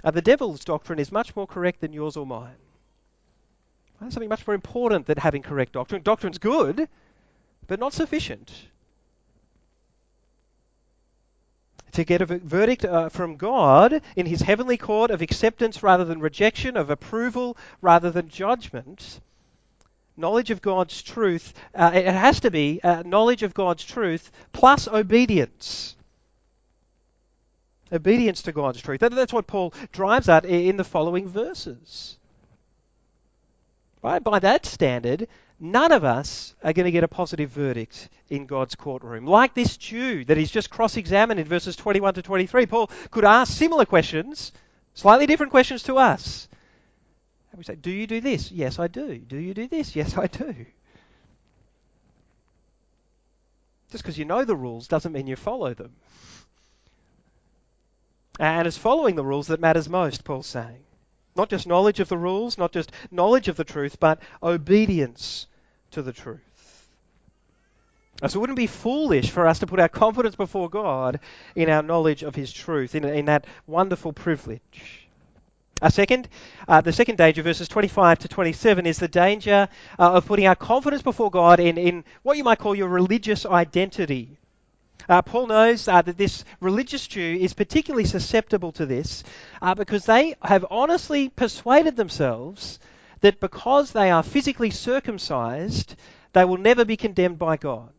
Uh, 0.05 0.11
the 0.11 0.21
devil's 0.21 0.65
doctrine 0.65 0.99
is 0.99 1.11
much 1.11 1.35
more 1.35 1.47
correct 1.47 1.81
than 1.81 1.95
yours 1.95 2.17
or 2.17 2.27
mine. 2.27 2.57
There's 3.99 4.13
something 4.13 4.29
much 4.29 4.47
more 4.47 4.55
important 4.55 5.07
than 5.07 5.17
having 5.17 5.41
correct 5.41 5.73
doctrine. 5.73 6.03
Doctrine's 6.03 6.37
good, 6.37 6.89
but 7.67 7.81
not 7.81 7.95
sufficient. 7.95 8.53
To 11.93 12.05
get 12.05 12.21
a 12.21 12.27
verdict 12.27 12.85
uh, 12.85 13.09
from 13.09 13.37
God 13.37 14.03
in 14.15 14.27
his 14.27 14.43
heavenly 14.43 14.77
court 14.77 15.11
of 15.11 15.23
acceptance 15.23 15.83
rather 15.83 16.05
than 16.05 16.21
rejection, 16.21 16.77
of 16.77 16.91
approval 16.91 17.57
rather 17.81 18.11
than 18.11 18.29
judgment, 18.29 19.21
knowledge 20.17 20.51
of 20.51 20.61
God's 20.61 21.01
truth, 21.03 21.55
uh, 21.75 21.93
it 21.95 22.05
has 22.05 22.41
to 22.41 22.51
be 22.51 22.81
uh, 22.83 23.05
knowledge 23.07 23.43
of 23.43 23.55
God's 23.55 23.85
truth 23.85 24.31
plus 24.53 24.87
obedience 24.87 25.97
obedience 27.93 28.43
to 28.43 28.53
God's 28.53 28.81
truth. 28.81 29.01
That's 29.01 29.33
what 29.33 29.47
Paul 29.47 29.75
drives 29.93 30.29
at 30.29 30.45
in 30.45 30.77
the 30.77 30.85
following 30.85 31.29
verses. 31.29 32.17
Right? 34.03 34.23
By 34.23 34.39
that 34.41 34.67
standard, 34.67 35.29
none 35.59 35.93
of 35.93 36.05
us 36.05 36.55
are 36.63 36.73
going 36.73 36.85
to 36.85 36.91
get 36.91 37.05
a 37.05 37.09
positive 37.09 37.51
verdict 37.51 38.09
in 38.29 38.47
God's 38.47 38.75
courtroom. 38.75 39.27
Like 39.27 39.55
this 39.55 39.77
Jew 39.77 40.25
that 40.27 40.37
he's 40.37 40.51
just 40.51 40.71
cross 40.71 40.97
examined 40.97 41.41
in 41.41 41.47
verses 41.47 41.77
21 41.77 42.15
to 42.15 42.23
23, 42.23 42.67
Paul 42.67 42.91
could 43.11 43.25
ask 43.25 43.53
similar 43.53 43.87
questions, 43.87 44.53
slightly 44.95 45.27
different 45.27 45.53
questions 45.53 45.85
to 45.85 45.97
us. 45.97 46.49
And 47.51 47.59
we 47.59 47.65
say, 47.65 47.77
Do 47.77 47.91
you 47.91 48.07
do 48.07 48.21
this? 48.21 48.51
Yes, 48.51 48.79
I 48.79 48.89
do. 48.89 49.17
Do 49.19 49.39
you 49.39 49.55
do 49.55 49.69
this? 49.69 49.95
Yes, 49.97 50.19
I 50.19 50.27
do. 50.27 50.67
Just 53.91 54.03
because 54.03 54.19
you 54.19 54.25
know 54.25 54.45
the 54.45 54.57
rules 54.57 54.89
doesn't 54.89 55.13
mean 55.13 55.29
you 55.29 55.37
follow 55.37 55.73
them. 55.73 55.93
And 58.39 58.67
it's 58.67 58.79
following 58.79 59.15
the 59.15 59.25
rules 59.25 59.47
that 59.49 59.61
matters 59.61 59.89
most, 59.89 60.25
Paul's 60.25 60.47
saying. 60.47 60.83
Not 61.37 61.51
just 61.51 61.67
knowledge 61.67 62.01
of 62.01 62.09
the 62.09 62.19
rules, 62.19 62.59
not 62.59 62.73
just 62.73 62.93
knowledge 63.11 63.49
of 63.49 63.57
the 63.57 63.65
truth, 63.65 63.99
but 63.99 64.21
obedience 64.43 65.47
to 65.93 66.03
the 66.03 66.13
truth. 66.13 66.41
So 68.27 68.39
it 68.39 68.41
wouldn't 68.41 68.57
be 68.57 68.69
foolish 68.69 69.31
for 69.31 69.47
us 69.47 69.59
to 69.59 69.67
put 69.67 69.81
our 69.81 69.89
confidence 69.89 70.37
before 70.37 70.71
God 70.71 71.21
in 71.55 71.69
our 71.69 71.83
knowledge 71.83 72.23
of 72.23 72.35
His 72.35 72.53
truth, 72.53 72.95
in, 72.95 73.05
in 73.05 73.25
that 73.27 73.47
wonderful 73.67 74.13
privilege. 74.13 75.09
A 75.83 75.91
second, 75.91 76.29
uh, 76.69 76.81
the 76.81 76.93
second 76.93 77.17
danger, 77.17 77.43
verses 77.43 77.69
25 77.69 78.21
to 78.21 78.29
27, 78.29 78.87
is 78.87 78.99
the 78.99 79.09
danger 79.09 79.69
uh, 79.99 80.13
of 80.13 80.27
putting 80.27 80.47
our 80.47 80.55
confidence 80.55 81.03
before 81.03 81.31
God 81.31 81.59
in, 81.59 81.77
in 81.77 82.05
what 82.23 82.37
you 82.37 82.45
might 82.45 82.59
call 82.59 82.75
your 82.75 82.89
religious 82.89 83.45
identity. 83.45 84.39
Uh, 85.09 85.23
Paul 85.23 85.49
knows 85.49 85.89
uh, 85.89 86.03
that 86.03 86.17
this 86.17 86.45
religious 86.61 87.07
Jew 87.07 87.39
is 87.41 87.55
particularly 87.55 88.05
susceptible 88.05 88.73
to 88.73 88.87
this 88.87 89.25
uh, 89.61 89.75
because 89.75 90.07
they 90.07 90.35
have 90.43 90.65
honestly 90.71 91.29
persuaded 91.29 91.97
themselves 91.97 92.79
that 93.21 93.41
because 93.41 93.93
they 93.93 94.11
are 94.11 94.23
physically 94.23 94.71
circumcised, 94.71 95.97
they 96.33 96.45
will 96.45 96.59
never 96.59 96.85
be 96.85 96.97
condemned 96.97 97.39
by 97.39 97.57
God. 97.57 97.93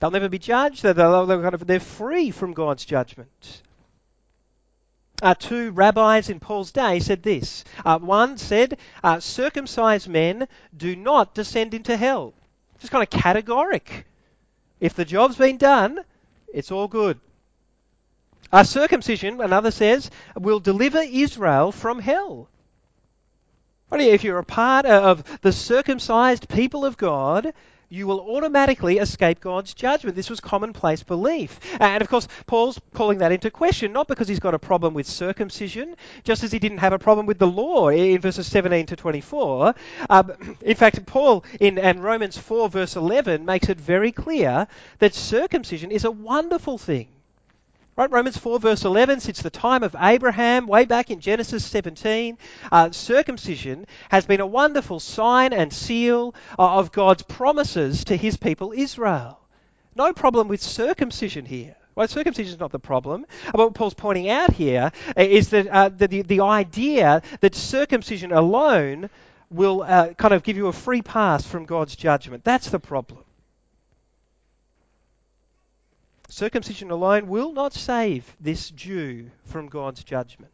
They'll 0.00 0.10
never 0.10 0.30
be 0.30 0.38
judged. 0.38 0.82
They're, 0.82 1.80
free 1.80 2.30
from 2.30 2.54
God's 2.54 2.84
judgment. 2.86 3.62
Uh, 5.22 5.34
two 5.34 5.70
rabbis 5.72 6.30
in 6.30 6.40
Paul's 6.40 6.72
day 6.72 6.98
said 7.00 7.22
this. 7.22 7.64
Uh, 7.84 7.98
one 7.98 8.38
said, 8.38 8.78
uh, 9.04 9.20
circumcised 9.20 10.08
men 10.08 10.48
do 10.74 10.96
not 10.96 11.34
descend 11.34 11.74
into 11.74 11.94
hell. 11.96 12.32
Just 12.78 12.90
kind 12.90 13.02
of 13.02 13.10
categoric. 13.10 14.04
If 14.80 14.94
the 14.94 15.04
job's 15.04 15.36
been 15.36 15.58
done, 15.58 16.00
it's 16.52 16.70
all 16.72 16.88
good. 16.88 17.20
A 18.52 18.64
circumcision, 18.64 19.40
another 19.40 19.70
says, 19.70 20.10
will 20.34 20.58
deliver 20.58 20.98
Israel 20.98 21.70
from 21.70 22.00
hell. 22.00 22.48
If 23.92 24.24
you're 24.24 24.38
a 24.38 24.44
part 24.44 24.86
of 24.86 25.40
the 25.42 25.52
circumcised 25.52 26.48
people 26.48 26.84
of 26.84 26.96
God, 26.96 27.52
you 27.90 28.06
will 28.06 28.20
automatically 28.20 28.98
escape 28.98 29.40
God's 29.40 29.74
judgment. 29.74 30.16
This 30.16 30.30
was 30.30 30.40
commonplace 30.40 31.02
belief. 31.02 31.58
And 31.80 32.00
of 32.00 32.08
course, 32.08 32.28
Paul's 32.46 32.80
calling 32.94 33.18
that 33.18 33.32
into 33.32 33.50
question, 33.50 33.92
not 33.92 34.06
because 34.06 34.28
he's 34.28 34.38
got 34.38 34.54
a 34.54 34.58
problem 34.58 34.94
with 34.94 35.06
circumcision, 35.06 35.96
just 36.22 36.44
as 36.44 36.52
he 36.52 36.60
didn't 36.60 36.78
have 36.78 36.92
a 36.92 36.98
problem 36.98 37.26
with 37.26 37.38
the 37.38 37.48
law 37.48 37.88
in 37.88 38.20
verses 38.20 38.46
17 38.46 38.86
to 38.86 38.96
24. 38.96 39.74
Um, 40.08 40.56
in 40.60 40.76
fact, 40.76 41.04
Paul 41.04 41.44
in 41.58 41.78
and 41.78 42.02
Romans 42.02 42.38
4, 42.38 42.68
verse 42.68 42.94
11, 42.94 43.44
makes 43.44 43.68
it 43.68 43.80
very 43.80 44.12
clear 44.12 44.68
that 45.00 45.14
circumcision 45.14 45.90
is 45.90 46.04
a 46.04 46.10
wonderful 46.10 46.78
thing. 46.78 47.08
Right, 47.96 48.10
Romans 48.10 48.36
4, 48.38 48.60
verse 48.60 48.84
11, 48.84 49.20
since 49.20 49.42
the 49.42 49.50
time 49.50 49.82
of 49.82 49.96
Abraham, 49.98 50.66
way 50.66 50.84
back 50.84 51.10
in 51.10 51.20
Genesis 51.20 51.66
17, 51.66 52.38
uh, 52.70 52.90
circumcision 52.92 53.86
has 54.10 54.24
been 54.24 54.40
a 54.40 54.46
wonderful 54.46 55.00
sign 55.00 55.52
and 55.52 55.72
seal 55.72 56.34
uh, 56.58 56.78
of 56.78 56.92
God's 56.92 57.22
promises 57.24 58.04
to 58.04 58.16
his 58.16 58.36
people 58.36 58.72
Israel. 58.74 59.40
No 59.96 60.12
problem 60.12 60.46
with 60.46 60.62
circumcision 60.62 61.44
here. 61.44 61.74
Well, 61.96 62.06
circumcision 62.06 62.54
is 62.54 62.60
not 62.60 62.70
the 62.70 62.78
problem. 62.78 63.26
But 63.46 63.58
What 63.58 63.74
Paul's 63.74 63.94
pointing 63.94 64.30
out 64.30 64.52
here 64.52 64.92
is 65.16 65.50
that 65.50 65.66
uh, 65.66 65.88
the, 65.88 66.06
the, 66.06 66.22
the, 66.22 66.40
idea 66.40 67.22
that 67.40 67.56
circumcision 67.56 68.32
alone 68.32 69.10
will 69.50 69.82
uh, 69.82 70.14
kind 70.14 70.32
of 70.32 70.44
give 70.44 70.56
you 70.56 70.68
a 70.68 70.72
free 70.72 71.02
pass 71.02 71.44
from 71.44 71.66
God's 71.66 71.96
judgment. 71.96 72.44
That's 72.44 72.70
the 72.70 72.78
problem. 72.78 73.24
Circumcision 76.30 76.92
alone 76.92 77.26
will 77.26 77.52
not 77.52 77.74
save 77.74 78.36
this 78.40 78.70
Jew 78.70 79.30
from 79.46 79.68
God's 79.68 80.04
judgment. 80.04 80.52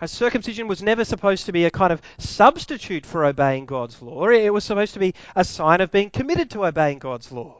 As 0.00 0.12
circumcision 0.12 0.68
was 0.68 0.82
never 0.82 1.04
supposed 1.04 1.46
to 1.46 1.52
be 1.52 1.64
a 1.64 1.70
kind 1.70 1.92
of 1.92 2.00
substitute 2.16 3.04
for 3.04 3.24
obeying 3.24 3.66
God's 3.66 4.00
law. 4.00 4.28
It 4.28 4.50
was 4.50 4.64
supposed 4.64 4.94
to 4.94 5.00
be 5.00 5.14
a 5.34 5.44
sign 5.44 5.80
of 5.80 5.90
being 5.90 6.10
committed 6.10 6.50
to 6.52 6.64
obeying 6.64 7.00
God's 7.00 7.32
law. 7.32 7.56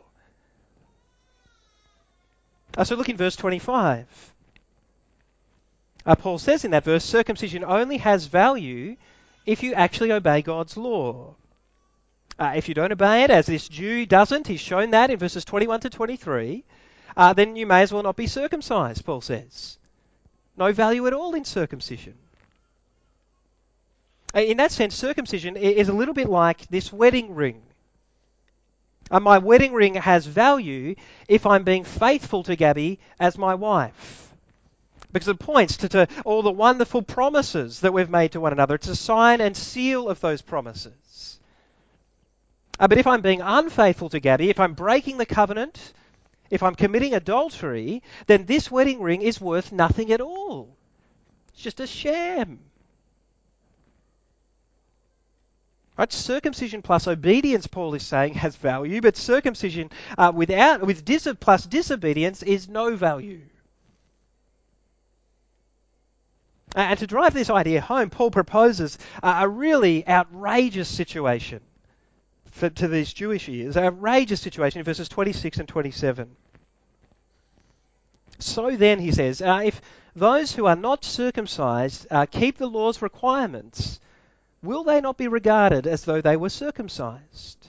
Uh, 2.76 2.84
so 2.84 2.94
look 2.94 3.08
in 3.08 3.16
verse 3.16 3.36
25. 3.36 4.32
Uh, 6.06 6.14
Paul 6.14 6.38
says 6.38 6.64
in 6.64 6.70
that 6.70 6.84
verse, 6.84 7.04
circumcision 7.04 7.64
only 7.64 7.98
has 7.98 8.26
value 8.26 8.96
if 9.44 9.62
you 9.64 9.74
actually 9.74 10.12
obey 10.12 10.42
God's 10.42 10.76
law. 10.76 11.34
Uh, 12.38 12.54
if 12.56 12.68
you 12.68 12.74
don't 12.74 12.92
obey 12.92 13.24
it, 13.24 13.30
as 13.30 13.46
this 13.46 13.68
Jew 13.68 14.06
doesn't, 14.06 14.46
he's 14.46 14.60
shown 14.60 14.90
that 14.90 15.10
in 15.10 15.18
verses 15.18 15.44
21 15.44 15.80
to 15.80 15.90
23, 15.90 16.64
uh, 17.16 17.32
then 17.34 17.56
you 17.56 17.66
may 17.66 17.82
as 17.82 17.92
well 17.92 18.02
not 18.02 18.16
be 18.16 18.26
circumcised, 18.26 19.04
Paul 19.04 19.20
says. 19.20 19.78
No 20.56 20.72
value 20.72 21.06
at 21.06 21.12
all 21.12 21.34
in 21.34 21.44
circumcision. 21.44 22.14
Uh, 24.34 24.40
in 24.40 24.56
that 24.56 24.72
sense, 24.72 24.94
circumcision 24.94 25.56
is 25.56 25.88
a 25.88 25.92
little 25.92 26.14
bit 26.14 26.28
like 26.28 26.66
this 26.68 26.92
wedding 26.92 27.34
ring. 27.34 27.62
Uh, 29.10 29.20
my 29.20 29.38
wedding 29.38 29.72
ring 29.72 29.94
has 29.94 30.24
value 30.24 30.94
if 31.28 31.44
I'm 31.44 31.64
being 31.64 31.84
faithful 31.84 32.42
to 32.44 32.56
Gabby 32.56 32.98
as 33.20 33.36
my 33.36 33.54
wife. 33.54 34.32
Because 35.12 35.28
it 35.28 35.38
points 35.38 35.76
to, 35.78 35.88
to 35.90 36.08
all 36.24 36.42
the 36.42 36.50
wonderful 36.50 37.02
promises 37.02 37.80
that 37.80 37.92
we've 37.92 38.08
made 38.08 38.32
to 38.32 38.40
one 38.40 38.52
another. 38.52 38.76
It's 38.76 38.88
a 38.88 38.96
sign 38.96 39.42
and 39.42 39.54
seal 39.54 40.08
of 40.08 40.20
those 40.20 40.40
promises. 40.40 41.38
Uh, 42.78 42.88
but 42.88 42.98
if 42.98 43.06
I'm 43.06 43.20
being 43.20 43.40
unfaithful 43.40 44.08
to 44.10 44.20
Gabby, 44.20 44.50
if 44.50 44.58
I'm 44.58 44.74
breaking 44.74 45.18
the 45.18 45.26
covenant, 45.26 45.92
if 46.50 46.62
I'm 46.62 46.74
committing 46.74 47.14
adultery, 47.14 48.02
then 48.26 48.44
this 48.44 48.70
wedding 48.70 49.00
ring 49.00 49.22
is 49.22 49.40
worth 49.40 49.72
nothing 49.72 50.12
at 50.12 50.20
all. 50.20 50.76
It's 51.52 51.62
just 51.62 51.80
a 51.80 51.86
sham. 51.86 52.60
Right? 55.96 56.12
Circumcision 56.12 56.82
plus 56.82 57.06
obedience, 57.06 57.66
Paul 57.66 57.94
is 57.94 58.02
saying, 58.02 58.34
has 58.34 58.56
value, 58.56 59.00
but 59.00 59.16
circumcision 59.16 59.90
uh, 60.18 60.32
without 60.34 60.82
with 60.82 61.04
dis- 61.04 61.28
plus 61.40 61.64
disobedience 61.64 62.42
is 62.42 62.68
no 62.68 62.96
value. 62.96 63.40
And 66.74 66.98
to 66.98 67.06
drive 67.06 67.34
this 67.34 67.50
idea 67.50 67.80
home, 67.82 68.10
Paul 68.10 68.30
proposes 68.30 68.98
a 69.22 69.46
really 69.46 70.08
outrageous 70.08 70.88
situation 70.88 71.60
for, 72.52 72.70
to 72.70 72.86
these 72.86 73.12
Jewish 73.12 73.48
ears, 73.48 73.76
outrageous 73.76 74.40
situation 74.40 74.78
in 74.78 74.84
verses 74.84 75.08
26 75.08 75.58
and 75.58 75.68
27. 75.68 76.36
So 78.38 78.76
then, 78.76 79.00
he 79.00 79.10
says, 79.10 79.40
uh, 79.42 79.62
if 79.64 79.80
those 80.14 80.52
who 80.52 80.66
are 80.66 80.76
not 80.76 81.04
circumcised 81.04 82.06
uh, 82.10 82.26
keep 82.26 82.58
the 82.58 82.68
law's 82.68 83.02
requirements, 83.02 83.98
will 84.62 84.84
they 84.84 85.00
not 85.00 85.16
be 85.16 85.28
regarded 85.28 85.86
as 85.86 86.04
though 86.04 86.20
they 86.20 86.36
were 86.36 86.50
circumcised? 86.50 87.66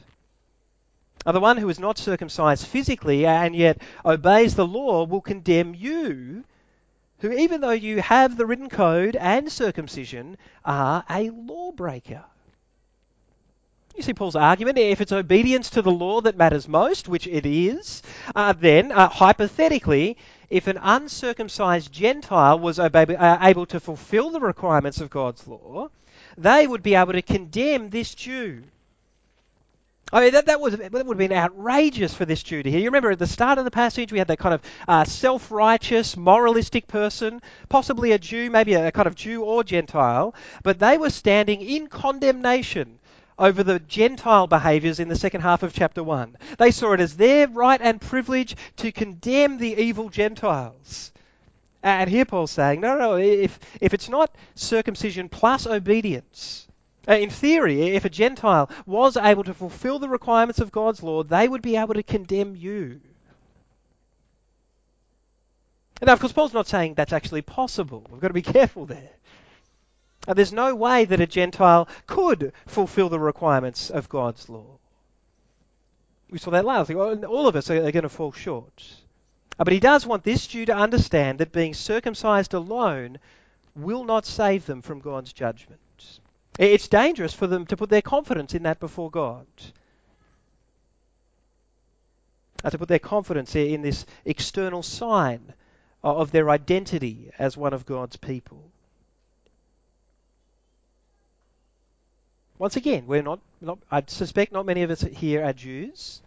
Now, 1.25 1.31
the 1.31 1.39
one 1.39 1.57
who 1.57 1.69
is 1.69 1.79
not 1.79 1.97
circumcised 1.97 2.67
physically 2.67 3.25
and 3.25 3.55
yet 3.55 3.81
obeys 4.05 4.55
the 4.55 4.67
law 4.67 5.05
will 5.05 5.21
condemn 5.21 5.73
you, 5.73 6.43
who, 7.19 7.31
even 7.31 7.61
though 7.61 7.69
you 7.71 8.01
have 8.01 8.35
the 8.35 8.45
written 8.45 8.69
code 8.69 9.15
and 9.15 9.49
circumcision, 9.49 10.37
are 10.65 11.05
a 11.09 11.29
lawbreaker. 11.29 12.25
You 13.95 14.01
see 14.01 14.13
Paul's 14.13 14.35
argument. 14.35 14.79
If 14.79 15.01
it's 15.01 15.11
obedience 15.11 15.69
to 15.71 15.83
the 15.83 15.91
law 15.91 16.21
that 16.21 16.35
matters 16.35 16.67
most, 16.67 17.07
which 17.07 17.27
it 17.27 17.45
is, 17.45 18.01
uh, 18.35 18.53
then 18.53 18.91
uh, 18.91 19.07
hypothetically, 19.07 20.17
if 20.49 20.65
an 20.67 20.79
uncircumcised 20.81 21.91
Gentile 21.91 22.57
was 22.57 22.79
obe- 22.79 23.15
uh, 23.17 23.37
able 23.41 23.67
to 23.67 23.79
fulfill 23.79 24.31
the 24.31 24.39
requirements 24.39 24.99
of 24.99 25.11
God's 25.11 25.47
law, 25.47 25.89
they 26.37 26.65
would 26.65 26.81
be 26.81 26.95
able 26.95 27.13
to 27.13 27.21
condemn 27.21 27.91
this 27.91 28.15
Jew. 28.15 28.63
I 30.11 30.21
mean, 30.21 30.33
that, 30.33 30.47
that, 30.47 30.59
was, 30.59 30.75
that 30.75 30.91
would 30.91 31.07
have 31.07 31.17
been 31.17 31.31
outrageous 31.31 32.15
for 32.15 32.25
this 32.25 32.43
Jew 32.43 32.61
to 32.61 32.69
hear. 32.69 32.79
You 32.79 32.85
remember 32.85 33.11
at 33.11 33.19
the 33.19 33.27
start 33.27 33.57
of 33.57 33.65
the 33.65 33.71
passage, 33.71 34.11
we 34.11 34.19
had 34.19 34.27
that 34.27 34.37
kind 34.39 34.55
of 34.55 34.61
uh, 34.87 35.05
self 35.05 35.51
righteous, 35.51 36.17
moralistic 36.17 36.87
person, 36.87 37.41
possibly 37.69 38.11
a 38.11 38.19
Jew, 38.19 38.49
maybe 38.49 38.73
a, 38.73 38.87
a 38.87 38.91
kind 38.91 39.07
of 39.07 39.15
Jew 39.15 39.43
or 39.43 39.63
Gentile, 39.63 40.33
but 40.63 40.79
they 40.79 40.97
were 40.97 41.09
standing 41.11 41.61
in 41.61 41.87
condemnation 41.87 42.99
over 43.37 43.63
the 43.63 43.79
Gentile 43.79 44.47
behaviours 44.47 44.99
in 44.99 45.07
the 45.07 45.15
second 45.15 45.41
half 45.41 45.63
of 45.63 45.73
chapter 45.73 46.03
1. 46.03 46.37
They 46.57 46.71
saw 46.71 46.93
it 46.93 46.99
as 46.99 47.17
their 47.17 47.47
right 47.47 47.81
and 47.81 47.99
privilege 47.99 48.55
to 48.77 48.91
condemn 48.91 49.57
the 49.57 49.75
evil 49.75 50.09
Gentiles. 50.09 51.11
And 51.81 52.09
here 52.09 52.25
Paul's 52.25 52.51
saying, 52.51 52.79
no, 52.79 52.97
no, 52.97 53.17
if, 53.17 53.59
if 53.81 53.93
it's 53.93 54.07
not 54.07 54.33
circumcision 54.55 55.27
plus 55.27 55.67
obedience, 55.67 56.67
uh, 57.07 57.15
in 57.15 57.29
theory, 57.29 57.95
if 57.95 58.05
a 58.05 58.09
Gentile 58.09 58.69
was 58.85 59.17
able 59.17 59.43
to 59.43 59.53
fulfill 59.53 59.99
the 59.99 60.07
requirements 60.07 60.61
of 60.61 60.71
God's 60.71 61.03
law, 61.03 61.23
they 61.23 61.47
would 61.47 61.61
be 61.61 61.75
able 61.75 61.95
to 61.95 62.03
condemn 62.03 62.55
you. 62.55 63.01
Now, 66.01 66.13
of 66.13 66.19
course, 66.19 66.33
Paul's 66.33 66.53
not 66.53 66.67
saying 66.67 66.95
that's 66.95 67.13
actually 67.13 67.41
possible. 67.41 68.05
We've 68.09 68.21
got 68.21 68.29
to 68.29 68.33
be 68.33 68.41
careful 68.53 68.85
there. 68.85 69.11
Uh, 70.27 70.33
there's 70.33 70.53
no 70.53 70.73
way 70.73 71.05
that 71.05 71.19
a 71.19 71.27
Gentile 71.27 71.87
could 72.07 72.53
fulfill 72.65 73.09
the 73.09 73.19
requirements 73.19 73.89
of 73.89 74.09
God's 74.09 74.47
law. 74.47 74.77
We 76.29 76.39
saw 76.39 76.51
that 76.51 76.65
last. 76.65 76.89
All 76.91 77.47
of 77.47 77.55
us 77.55 77.69
are, 77.69 77.91
going 77.91 78.03
to 78.03 78.09
fall 78.09 78.31
short. 78.31 78.83
Uh, 79.59 79.65
but 79.65 79.73
he 79.73 79.79
does 79.79 80.05
want 80.05 80.23
this 80.23 80.47
Jew 80.47 80.65
to 80.65 80.75
understand 80.75 81.39
that 81.39 81.51
being 81.51 81.73
circumcised 81.73 82.53
alone 82.53 83.19
will 83.75 84.03
not 84.03 84.25
save 84.25 84.65
them 84.65 84.81
from 84.81 84.99
God's 84.99 85.33
judgment. 85.33 85.79
It's 86.57 86.87
dangerous 86.87 87.33
for 87.33 87.47
them 87.47 87.65
to 87.67 87.77
put 87.77 87.89
their 87.89 88.01
confidence 88.01 88.53
in 88.53 88.63
that 88.63 88.79
before 88.79 89.11
God. 89.11 89.47
Uh, 92.63 92.69
to 92.69 92.77
put 92.77 92.87
their 92.87 92.99
confidence 92.99 93.55
in 93.55 93.81
this 93.81 94.05
external 94.23 94.83
sign 94.83 95.53
of 96.03 96.31
their 96.31 96.49
identity 96.49 97.31
as 97.37 97.57
one 97.57 97.73
of 97.73 97.85
God's 97.85 98.17
people. 98.17 98.72
Once 102.63 102.77
again, 102.77 103.05
we're 103.07 103.21
not, 103.21 103.41
not 103.59 103.77
I 103.91 104.01
suspect 104.07 104.53
not 104.53 104.65
many 104.65 104.83
of 104.83 104.89
us 104.89 105.01
here 105.01 105.43
are 105.43 105.51
Jews. 105.51 106.21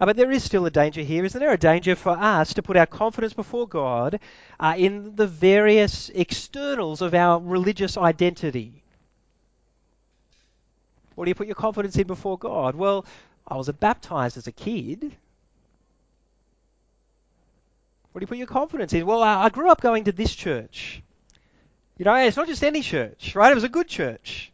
Uh, 0.00 0.06
but 0.06 0.16
there 0.16 0.30
is 0.30 0.44
still 0.44 0.64
a 0.66 0.70
danger 0.70 1.00
here, 1.00 1.24
isn't 1.24 1.40
there? 1.40 1.52
A 1.52 1.58
danger 1.58 1.96
for 1.96 2.12
us 2.12 2.54
to 2.54 2.62
put 2.62 2.76
our 2.76 2.86
confidence 2.86 3.32
before 3.32 3.66
God 3.66 4.20
uh, 4.60 4.74
in 4.78 5.16
the 5.16 5.26
various 5.26 6.10
externals 6.10 7.02
of 7.02 7.12
our 7.12 7.40
religious 7.40 7.96
identity. 7.98 8.84
What 11.16 11.24
do 11.24 11.30
you 11.30 11.34
put 11.34 11.48
your 11.48 11.56
confidence 11.56 11.96
in 11.96 12.06
before 12.06 12.38
God? 12.38 12.76
Well, 12.76 13.04
I 13.48 13.56
was 13.56 13.68
baptized 13.68 14.36
as 14.36 14.46
a 14.46 14.52
kid. 14.52 15.02
What 18.12 18.20
do 18.20 18.22
you 18.22 18.28
put 18.28 18.38
your 18.38 18.46
confidence 18.46 18.92
in? 18.92 19.04
Well, 19.04 19.24
I 19.24 19.48
grew 19.48 19.70
up 19.70 19.80
going 19.80 20.04
to 20.04 20.12
this 20.12 20.32
church. 20.32 21.02
You 21.98 22.04
know, 22.04 22.14
it's 22.14 22.36
not 22.36 22.46
just 22.46 22.62
any 22.62 22.80
church, 22.80 23.34
right? 23.34 23.50
It 23.50 23.56
was 23.56 23.64
a 23.64 23.68
good 23.68 23.88
church. 23.88 24.49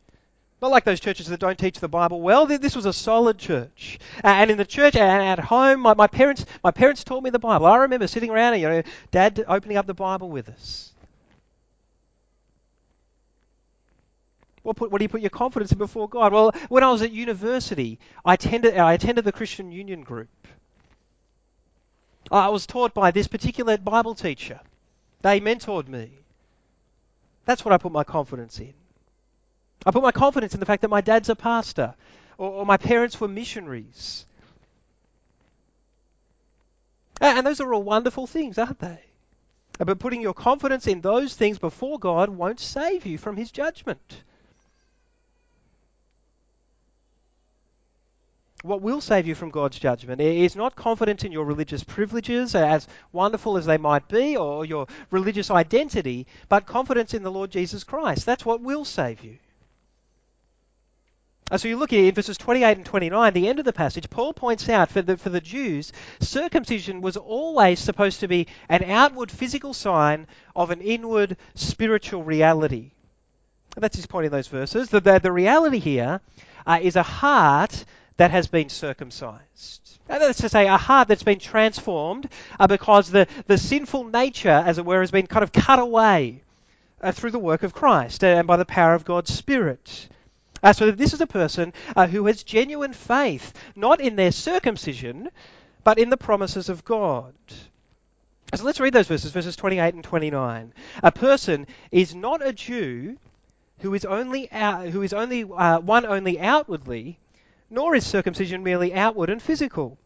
Not 0.62 0.70
like 0.70 0.84
those 0.84 1.00
churches 1.00 1.26
that 1.26 1.40
don't 1.40 1.58
teach 1.58 1.80
the 1.80 1.88
Bible 1.88 2.20
well. 2.22 2.46
This 2.46 2.74
was 2.74 2.86
a 2.86 2.92
solid 2.92 3.38
church. 3.38 3.98
And 4.22 4.50
in 4.50 4.56
the 4.56 4.64
church 4.64 4.96
and 4.96 5.22
at 5.22 5.38
home, 5.38 5.80
my, 5.80 5.94
my 5.94 6.06
parents 6.06 6.46
my 6.64 6.70
parents 6.70 7.04
taught 7.04 7.22
me 7.22 7.30
the 7.30 7.38
Bible. 7.38 7.66
I 7.66 7.76
remember 7.76 8.06
sitting 8.06 8.30
around 8.30 8.54
and 8.54 8.62
you 8.62 8.68
know, 8.68 8.82
Dad 9.10 9.44
opening 9.46 9.76
up 9.76 9.86
the 9.86 9.94
Bible 9.94 10.30
with 10.30 10.48
us. 10.48 10.92
What, 14.62 14.76
put, 14.76 14.90
what 14.90 14.98
do 14.98 15.04
you 15.04 15.08
put 15.08 15.20
your 15.20 15.30
confidence 15.30 15.70
in 15.70 15.78
before 15.78 16.08
God? 16.08 16.32
Well, 16.32 16.52
when 16.68 16.82
I 16.82 16.90
was 16.90 17.02
at 17.02 17.12
university, 17.12 18.00
I 18.24 18.34
attended, 18.34 18.76
I 18.76 18.94
attended 18.94 19.24
the 19.24 19.30
Christian 19.30 19.70
Union 19.70 20.02
group. 20.02 20.28
I 22.32 22.48
was 22.48 22.66
taught 22.66 22.92
by 22.92 23.12
this 23.12 23.28
particular 23.28 23.78
Bible 23.78 24.16
teacher. 24.16 24.58
They 25.22 25.40
mentored 25.40 25.86
me. 25.86 26.10
That's 27.44 27.64
what 27.64 27.72
I 27.72 27.78
put 27.78 27.92
my 27.92 28.02
confidence 28.02 28.58
in. 28.58 28.74
I 29.84 29.90
put 29.90 30.02
my 30.02 30.12
confidence 30.12 30.54
in 30.54 30.60
the 30.60 30.66
fact 30.66 30.82
that 30.82 30.88
my 30.88 31.00
dad's 31.00 31.28
a 31.28 31.36
pastor 31.36 31.94
or, 32.38 32.50
or 32.50 32.66
my 32.66 32.76
parents 32.76 33.20
were 33.20 33.28
missionaries. 33.28 34.26
And 37.20 37.46
those 37.46 37.60
are 37.60 37.72
all 37.72 37.82
wonderful 37.82 38.26
things, 38.26 38.58
aren't 38.58 38.78
they? 38.78 39.00
But 39.78 39.98
putting 39.98 40.22
your 40.22 40.34
confidence 40.34 40.86
in 40.86 41.00
those 41.00 41.34
things 41.34 41.58
before 41.58 41.98
God 41.98 42.30
won't 42.30 42.60
save 42.60 43.06
you 43.06 43.18
from 43.18 43.36
His 43.36 43.50
judgment. 43.50 44.22
What 48.62 48.82
will 48.82 49.00
save 49.00 49.26
you 49.26 49.34
from 49.34 49.50
God's 49.50 49.78
judgment 49.78 50.20
is 50.20 50.56
not 50.56 50.76
confidence 50.76 51.24
in 51.24 51.30
your 51.30 51.44
religious 51.44 51.84
privileges, 51.84 52.54
as 52.54 52.88
wonderful 53.12 53.56
as 53.56 53.66
they 53.66 53.76
might 53.76 54.08
be, 54.08 54.36
or 54.36 54.64
your 54.64 54.86
religious 55.10 55.50
identity, 55.50 56.26
but 56.48 56.66
confidence 56.66 57.14
in 57.14 57.22
the 57.22 57.30
Lord 57.30 57.50
Jesus 57.50 57.84
Christ. 57.84 58.26
That's 58.26 58.44
what 58.44 58.62
will 58.62 58.84
save 58.84 59.22
you. 59.22 59.38
Uh, 61.48 61.56
so 61.56 61.68
you 61.68 61.76
look 61.76 61.92
in 61.92 62.12
verses 62.12 62.36
28 62.36 62.76
and 62.76 62.86
29, 62.86 63.32
the 63.32 63.48
end 63.48 63.60
of 63.60 63.64
the 63.64 63.72
passage, 63.72 64.10
Paul 64.10 64.32
points 64.32 64.68
out 64.68 64.90
for 64.90 65.00
the, 65.00 65.16
for 65.16 65.30
the 65.30 65.40
Jews, 65.40 65.92
circumcision 66.18 67.00
was 67.00 67.16
always 67.16 67.78
supposed 67.78 68.20
to 68.20 68.28
be 68.28 68.48
an 68.68 68.82
outward 68.82 69.30
physical 69.30 69.72
sign 69.72 70.26
of 70.56 70.72
an 70.72 70.80
inward 70.80 71.36
spiritual 71.54 72.24
reality. 72.24 72.90
And 73.76 73.82
that's 73.84 73.94
his 73.94 74.06
point 74.06 74.26
in 74.26 74.32
those 74.32 74.48
verses. 74.48 74.88
The, 74.88 75.00
the, 75.00 75.20
the 75.20 75.30
reality 75.30 75.78
here 75.78 76.20
uh, 76.66 76.80
is 76.82 76.96
a 76.96 77.04
heart 77.04 77.84
that 78.16 78.32
has 78.32 78.48
been 78.48 78.68
circumcised. 78.68 79.98
That's 80.08 80.40
to 80.40 80.48
say, 80.48 80.66
a 80.66 80.76
heart 80.76 81.06
that's 81.06 81.22
been 81.22 81.38
transformed 81.38 82.28
uh, 82.58 82.66
because 82.66 83.10
the, 83.10 83.28
the 83.46 83.58
sinful 83.58 84.04
nature, 84.04 84.48
as 84.48 84.78
it 84.78 84.84
were, 84.84 85.00
has 85.00 85.12
been 85.12 85.26
kind 85.28 85.44
of 85.44 85.52
cut 85.52 85.78
away 85.78 86.42
uh, 87.00 87.12
through 87.12 87.30
the 87.30 87.38
work 87.38 87.62
of 87.62 87.72
Christ 87.72 88.24
uh, 88.24 88.28
and 88.28 88.46
by 88.48 88.56
the 88.56 88.64
power 88.64 88.94
of 88.94 89.04
God's 89.04 89.32
Spirit. 89.32 90.08
Uh, 90.66 90.72
so 90.72 90.90
this 90.90 91.12
is 91.12 91.20
a 91.20 91.28
person 91.28 91.72
uh, 91.94 92.08
who 92.08 92.26
has 92.26 92.42
genuine 92.42 92.92
faith, 92.92 93.52
not 93.76 94.00
in 94.00 94.16
their 94.16 94.32
circumcision, 94.32 95.28
but 95.84 95.96
in 95.96 96.10
the 96.10 96.16
promises 96.16 96.68
of 96.68 96.84
God. 96.84 97.34
So 98.52 98.64
let's 98.64 98.80
read 98.80 98.92
those 98.92 99.06
verses, 99.06 99.30
verses 99.30 99.54
28 99.54 99.94
and 99.94 100.02
29. 100.02 100.72
A 101.04 101.12
person 101.12 101.68
is 101.92 102.16
not 102.16 102.44
a 102.44 102.52
Jew 102.52 103.16
who 103.78 103.94
is 103.94 104.04
only 104.04 104.50
out, 104.50 104.88
who 104.88 105.02
is 105.02 105.12
only 105.12 105.44
uh, 105.44 105.78
one 105.78 106.04
only 106.04 106.40
outwardly, 106.40 107.20
nor 107.70 107.94
is 107.94 108.04
circumcision 108.04 108.64
merely 108.64 108.92
outward 108.92 109.30
and 109.30 109.40
physical. 109.40 109.98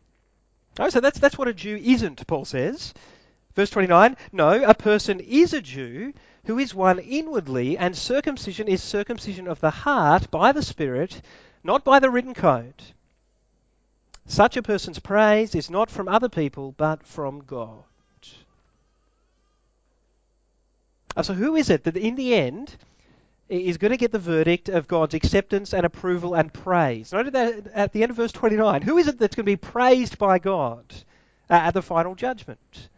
Oh, 0.79 0.91
so 0.91 1.01
that's 1.01 1.19
that's 1.19 1.39
what 1.39 1.49
a 1.49 1.55
Jew 1.55 1.81
isn't, 1.83 2.27
Paul 2.27 2.45
says. 2.45 2.93
Verse 3.57 3.71
29, 3.71 4.15
no, 4.31 4.63
a 4.63 4.75
person 4.75 5.21
is 5.21 5.55
a 5.55 5.63
Jew 5.63 6.13
who 6.45 6.59
is 6.59 6.75
one 6.75 6.99
inwardly, 6.99 7.77
and 7.77 7.97
circumcision 7.97 8.69
is 8.69 8.83
circumcision 8.83 9.47
of 9.47 9.61
the 9.61 9.71
heart 9.71 10.31
by 10.31 10.53
the 10.53 10.63
Spirit, 10.63 11.21
not 11.63 11.85
by 11.85 11.99
the 11.99 12.11
written 12.11 12.35
code. 12.35 12.83
Such 14.27 14.57
a 14.57 14.63
person's 14.63 14.99
praise 14.99 15.55
is 15.55 15.71
not 15.71 15.91
from 15.91 16.09
other 16.09 16.29
people, 16.29 16.73
but 16.77 17.07
from 17.07 17.41
God. 17.41 17.85
Uh, 21.17 21.23
so, 21.23 21.35
who 21.35 21.57
is 21.57 21.69
it 21.71 21.85
that 21.85 21.97
in 21.97 22.15
the 22.15 22.35
end 22.35 22.77
is 23.49 23.79
going 23.79 23.91
to 23.91 23.97
get 23.97 24.13
the 24.13 24.19
verdict 24.19 24.69
of 24.69 24.87
God's 24.87 25.15
acceptance 25.15 25.75
and 25.75 25.85
approval 25.85 26.35
and 26.35 26.53
praise? 26.53 27.13
Note 27.13 27.33
that 27.33 27.67
at 27.75 27.93
the 27.93 28.03
end 28.03 28.11
of 28.11 28.17
verse 28.17 28.33
29. 28.33 28.83
Who 28.83 28.99
is 28.99 29.09
it 29.09 29.19
that's 29.19 29.35
going 29.35 29.45
to 29.45 29.53
be 29.53 29.57
praised 29.57 30.19
by 30.19 30.39
God 30.39 30.85
uh, 31.51 31.55
at 31.55 31.75
the 31.75 31.83
final 31.83 32.15
judgment? 32.15 32.89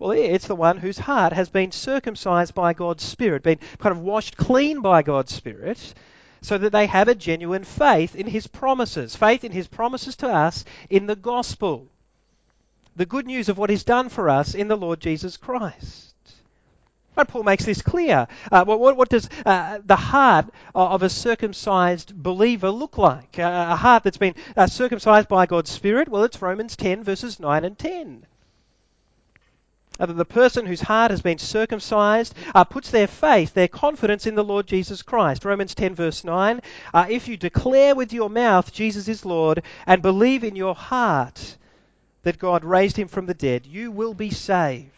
Well, 0.00 0.12
it's 0.12 0.46
the 0.46 0.56
one 0.56 0.78
whose 0.78 0.96
heart 0.96 1.34
has 1.34 1.50
been 1.50 1.72
circumcised 1.72 2.54
by 2.54 2.72
God's 2.72 3.04
Spirit, 3.04 3.42
been 3.42 3.58
kind 3.78 3.94
of 3.94 4.00
washed 4.00 4.34
clean 4.34 4.80
by 4.80 5.02
God's 5.02 5.34
Spirit, 5.34 5.92
so 6.40 6.56
that 6.56 6.72
they 6.72 6.86
have 6.86 7.08
a 7.08 7.14
genuine 7.14 7.64
faith 7.64 8.16
in 8.16 8.26
His 8.26 8.46
promises, 8.46 9.14
faith 9.14 9.44
in 9.44 9.52
His 9.52 9.68
promises 9.68 10.16
to 10.16 10.28
us 10.28 10.64
in 10.88 11.04
the 11.04 11.16
gospel, 11.16 11.86
the 12.96 13.04
good 13.04 13.26
news 13.26 13.50
of 13.50 13.58
what 13.58 13.68
He's 13.68 13.84
done 13.84 14.08
for 14.08 14.30
us 14.30 14.54
in 14.54 14.68
the 14.68 14.76
Lord 14.76 15.00
Jesus 15.00 15.36
Christ. 15.36 16.14
But 17.14 17.28
Paul 17.28 17.42
makes 17.42 17.66
this 17.66 17.82
clear. 17.82 18.26
Uh, 18.50 18.64
what, 18.64 18.80
what, 18.80 18.96
what, 18.96 19.10
does 19.10 19.28
uh, 19.44 19.80
the 19.84 19.96
heart 19.96 20.46
of 20.74 21.02
a 21.02 21.10
circumcised 21.10 22.14
believer 22.14 22.70
look 22.70 22.96
like? 22.96 23.38
Uh, 23.38 23.66
a 23.72 23.76
heart 23.76 24.04
that's 24.04 24.16
been 24.16 24.34
uh, 24.56 24.66
circumcised 24.66 25.28
by 25.28 25.44
God's 25.44 25.70
Spirit? 25.70 26.08
Well, 26.08 26.24
it's 26.24 26.40
Romans 26.40 26.74
10, 26.74 27.04
verses 27.04 27.38
9 27.38 27.66
and 27.66 27.78
10 27.78 28.24
that 30.06 30.16
the 30.16 30.24
person 30.24 30.66
whose 30.66 30.80
heart 30.80 31.10
has 31.10 31.20
been 31.20 31.38
circumcised 31.38 32.34
uh, 32.54 32.64
puts 32.64 32.90
their 32.90 33.06
faith, 33.06 33.54
their 33.54 33.68
confidence 33.68 34.26
in 34.26 34.34
the 34.34 34.44
Lord 34.44 34.66
Jesus 34.66 35.02
Christ. 35.02 35.44
Romans 35.44 35.74
10, 35.74 35.94
verse 35.94 36.24
9. 36.24 36.60
Uh, 36.92 37.06
if 37.08 37.28
you 37.28 37.36
declare 37.36 37.94
with 37.94 38.12
your 38.12 38.30
mouth 38.30 38.72
Jesus 38.72 39.08
is 39.08 39.24
Lord 39.24 39.62
and 39.86 40.02
believe 40.02 40.44
in 40.44 40.56
your 40.56 40.74
heart 40.74 41.56
that 42.22 42.38
God 42.38 42.64
raised 42.64 42.96
him 42.96 43.08
from 43.08 43.26
the 43.26 43.34
dead, 43.34 43.66
you 43.66 43.90
will 43.90 44.14
be 44.14 44.30
saved. 44.30 44.90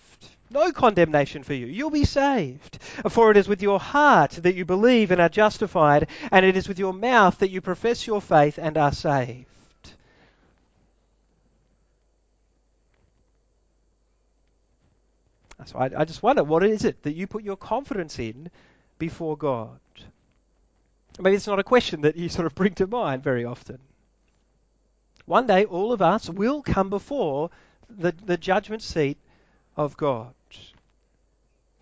No 0.50 0.70
condemnation 0.70 1.42
for 1.42 1.54
you. 1.54 1.66
You'll 1.66 1.90
be 1.90 2.04
saved. 2.04 2.78
For 3.08 3.30
it 3.30 3.36
is 3.36 3.48
with 3.48 3.62
your 3.62 3.80
heart 3.80 4.32
that 4.32 4.54
you 4.54 4.64
believe 4.64 5.10
and 5.10 5.20
are 5.20 5.28
justified, 5.28 6.08
and 6.30 6.44
it 6.44 6.56
is 6.56 6.68
with 6.68 6.78
your 6.78 6.92
mouth 6.92 7.38
that 7.38 7.50
you 7.50 7.60
profess 7.60 8.06
your 8.06 8.20
faith 8.20 8.58
and 8.58 8.76
are 8.76 8.92
saved. 8.92 9.46
So 15.66 15.78
I, 15.78 15.90
I 15.96 16.04
just 16.04 16.22
wonder, 16.22 16.44
what 16.44 16.64
is 16.64 16.84
it 16.84 17.02
that 17.02 17.14
you 17.14 17.26
put 17.26 17.42
your 17.42 17.56
confidence 17.56 18.18
in 18.18 18.50
before 18.98 19.36
God? 19.36 19.78
Maybe 21.20 21.36
it's 21.36 21.46
not 21.46 21.58
a 21.58 21.64
question 21.64 22.02
that 22.02 22.16
you 22.16 22.28
sort 22.28 22.46
of 22.46 22.54
bring 22.54 22.74
to 22.74 22.86
mind 22.86 23.22
very 23.22 23.44
often. 23.44 23.78
One 25.26 25.46
day, 25.46 25.64
all 25.64 25.92
of 25.92 26.02
us 26.02 26.28
will 26.28 26.62
come 26.62 26.90
before 26.90 27.50
the, 27.88 28.12
the 28.12 28.36
judgment 28.36 28.82
seat 28.82 29.18
of 29.76 29.96
God, 29.96 30.34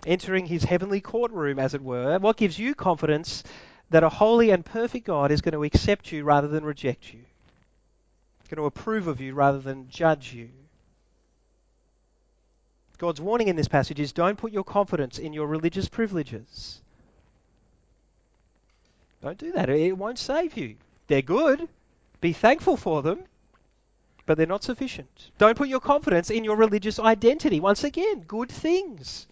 entering 0.05 0.47
his 0.47 0.65
heavenly 0.65 1.01
courtroom, 1.01 1.59
as 1.59 1.75
it 1.75 1.83
were. 1.83 2.19
What 2.19 2.37
gives 2.37 2.59
you 2.59 2.75
confidence 2.75 3.43
that 3.91 4.03
a 4.03 4.09
holy 4.09 4.51
and 4.51 4.65
perfect 4.65 5.07
God 5.07 5.31
is 5.31 5.41
going 5.41 5.55
to 5.55 5.65
accept 5.65 6.13
you 6.13 6.25
rather 6.25 6.49
than 6.49 6.65
reject 6.65 7.13
you, 7.13 7.21
going 8.51 8.57
to 8.57 8.67
approve 8.67 9.07
of 9.07 9.21
you 9.21 9.33
rather 9.33 9.61
than 9.61 9.89
judge 9.89 10.33
you? 10.33 10.51
God's 13.01 13.19
warning 13.19 13.49
in 13.49 13.57
this 13.57 13.67
passage 13.67 13.99
is 13.99 14.13
don't 14.13 14.37
put 14.37 14.53
your 14.53 14.63
confidence 14.63 15.19
in 15.19 15.33
your 15.33 15.47
religious 15.47 15.89
privileges. 15.89 16.83
Don't 19.23 19.39
do 19.39 19.53
that. 19.53 19.71
It 19.71 19.97
won't 19.97 20.19
save 20.19 20.55
you. 20.55 20.77
They're 21.07 21.23
good. 21.23 21.67
Be 22.21 22.35
thankful 22.35 22.77
for 22.77 23.01
them, 23.01 23.21
but 24.27 24.37
they're 24.37 24.47
not 24.47 24.65
sufficient. 24.65 25.31
Don't 25.39 25.57
put 25.57 25.71
your 25.71 25.81
confidence 25.81 26.29
in 26.29 26.45
your 26.45 26.57
religious 26.57 26.99
identity. 26.99 27.59
Once 27.59 27.85
again, 27.85 28.21
good 28.29 28.51
things. 28.51 29.27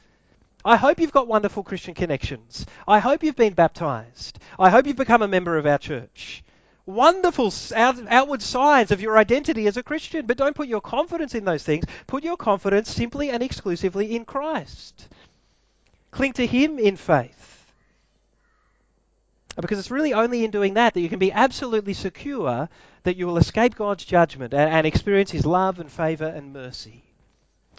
I 0.64 0.76
hope 0.76 0.98
you've 0.98 1.12
got 1.12 1.28
wonderful 1.28 1.62
Christian 1.62 1.92
connections. 1.92 2.64
I 2.86 3.00
hope 3.00 3.22
you've 3.22 3.36
been 3.36 3.52
baptized. 3.52 4.38
I 4.58 4.70
hope 4.70 4.86
you've 4.86 4.96
become 4.96 5.20
a 5.20 5.28
member 5.28 5.58
of 5.58 5.66
our 5.66 5.78
church 5.78 6.42
wonderful 6.88 7.52
out, 7.76 7.96
outward 8.08 8.42
signs 8.42 8.90
of 8.90 9.00
your 9.00 9.18
identity 9.18 9.66
as 9.66 9.76
a 9.76 9.82
Christian. 9.82 10.26
But 10.26 10.38
don't 10.38 10.56
put 10.56 10.68
your 10.68 10.80
confidence 10.80 11.34
in 11.34 11.44
those 11.44 11.62
things. 11.62 11.84
Put 12.06 12.24
your 12.24 12.36
confidence 12.36 12.90
simply 12.90 13.30
and 13.30 13.42
exclusively 13.42 14.16
in 14.16 14.24
Christ. 14.24 15.08
Cling 16.10 16.32
to 16.34 16.46
Him 16.46 16.78
in 16.78 16.96
faith. 16.96 17.44
Because 19.60 19.78
it's 19.78 19.90
really 19.90 20.14
only 20.14 20.44
in 20.44 20.50
doing 20.50 20.74
that 20.74 20.94
that 20.94 21.00
you 21.00 21.08
can 21.08 21.18
be 21.18 21.32
absolutely 21.32 21.92
secure 21.92 22.68
that 23.02 23.16
you 23.16 23.26
will 23.26 23.38
escape 23.38 23.74
God's 23.74 24.04
judgment 24.04 24.54
and, 24.54 24.70
and 24.70 24.86
experience 24.86 25.30
His 25.30 25.44
love 25.44 25.80
and 25.80 25.90
favour 25.90 26.26
and 26.26 26.52
mercy 26.52 27.04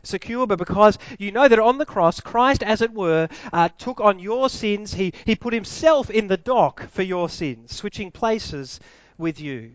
secure, 0.03 0.47
but 0.47 0.57
because 0.59 0.97
you 1.17 1.31
know 1.31 1.47
that 1.47 1.59
on 1.59 1.77
the 1.77 1.85
cross, 1.85 2.19
Christ, 2.19 2.63
as 2.63 2.81
it 2.81 2.93
were, 2.93 3.27
uh, 3.51 3.69
took 3.77 3.99
on 4.01 4.19
your 4.19 4.49
sins. 4.49 4.93
He, 4.93 5.13
he 5.25 5.35
put 5.35 5.53
himself 5.53 6.09
in 6.09 6.27
the 6.27 6.37
dock 6.37 6.89
for 6.91 7.03
your 7.03 7.29
sins, 7.29 7.75
switching 7.75 8.11
places 8.11 8.79
with 9.17 9.39
you. 9.39 9.71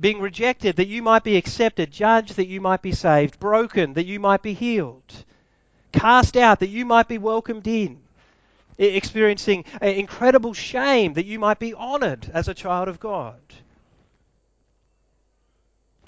Being 0.00 0.20
rejected 0.20 0.76
that 0.76 0.88
you 0.88 1.02
might 1.02 1.22
be 1.22 1.36
accepted, 1.36 1.90
judged 1.90 2.36
that 2.36 2.48
you 2.48 2.60
might 2.60 2.82
be 2.82 2.92
saved, 2.92 3.38
broken 3.38 3.94
that 3.94 4.06
you 4.06 4.18
might 4.18 4.42
be 4.42 4.54
healed, 4.54 5.24
cast 5.92 6.36
out 6.36 6.60
that 6.60 6.68
you 6.68 6.84
might 6.84 7.08
be 7.08 7.18
welcomed 7.18 7.66
in, 7.66 8.00
experiencing 8.78 9.64
incredible 9.80 10.54
shame 10.54 11.12
that 11.12 11.26
you 11.26 11.38
might 11.38 11.58
be 11.58 11.74
honored 11.74 12.30
as 12.32 12.48
a 12.48 12.54
child 12.54 12.88
of 12.88 12.98
God. 12.98 13.40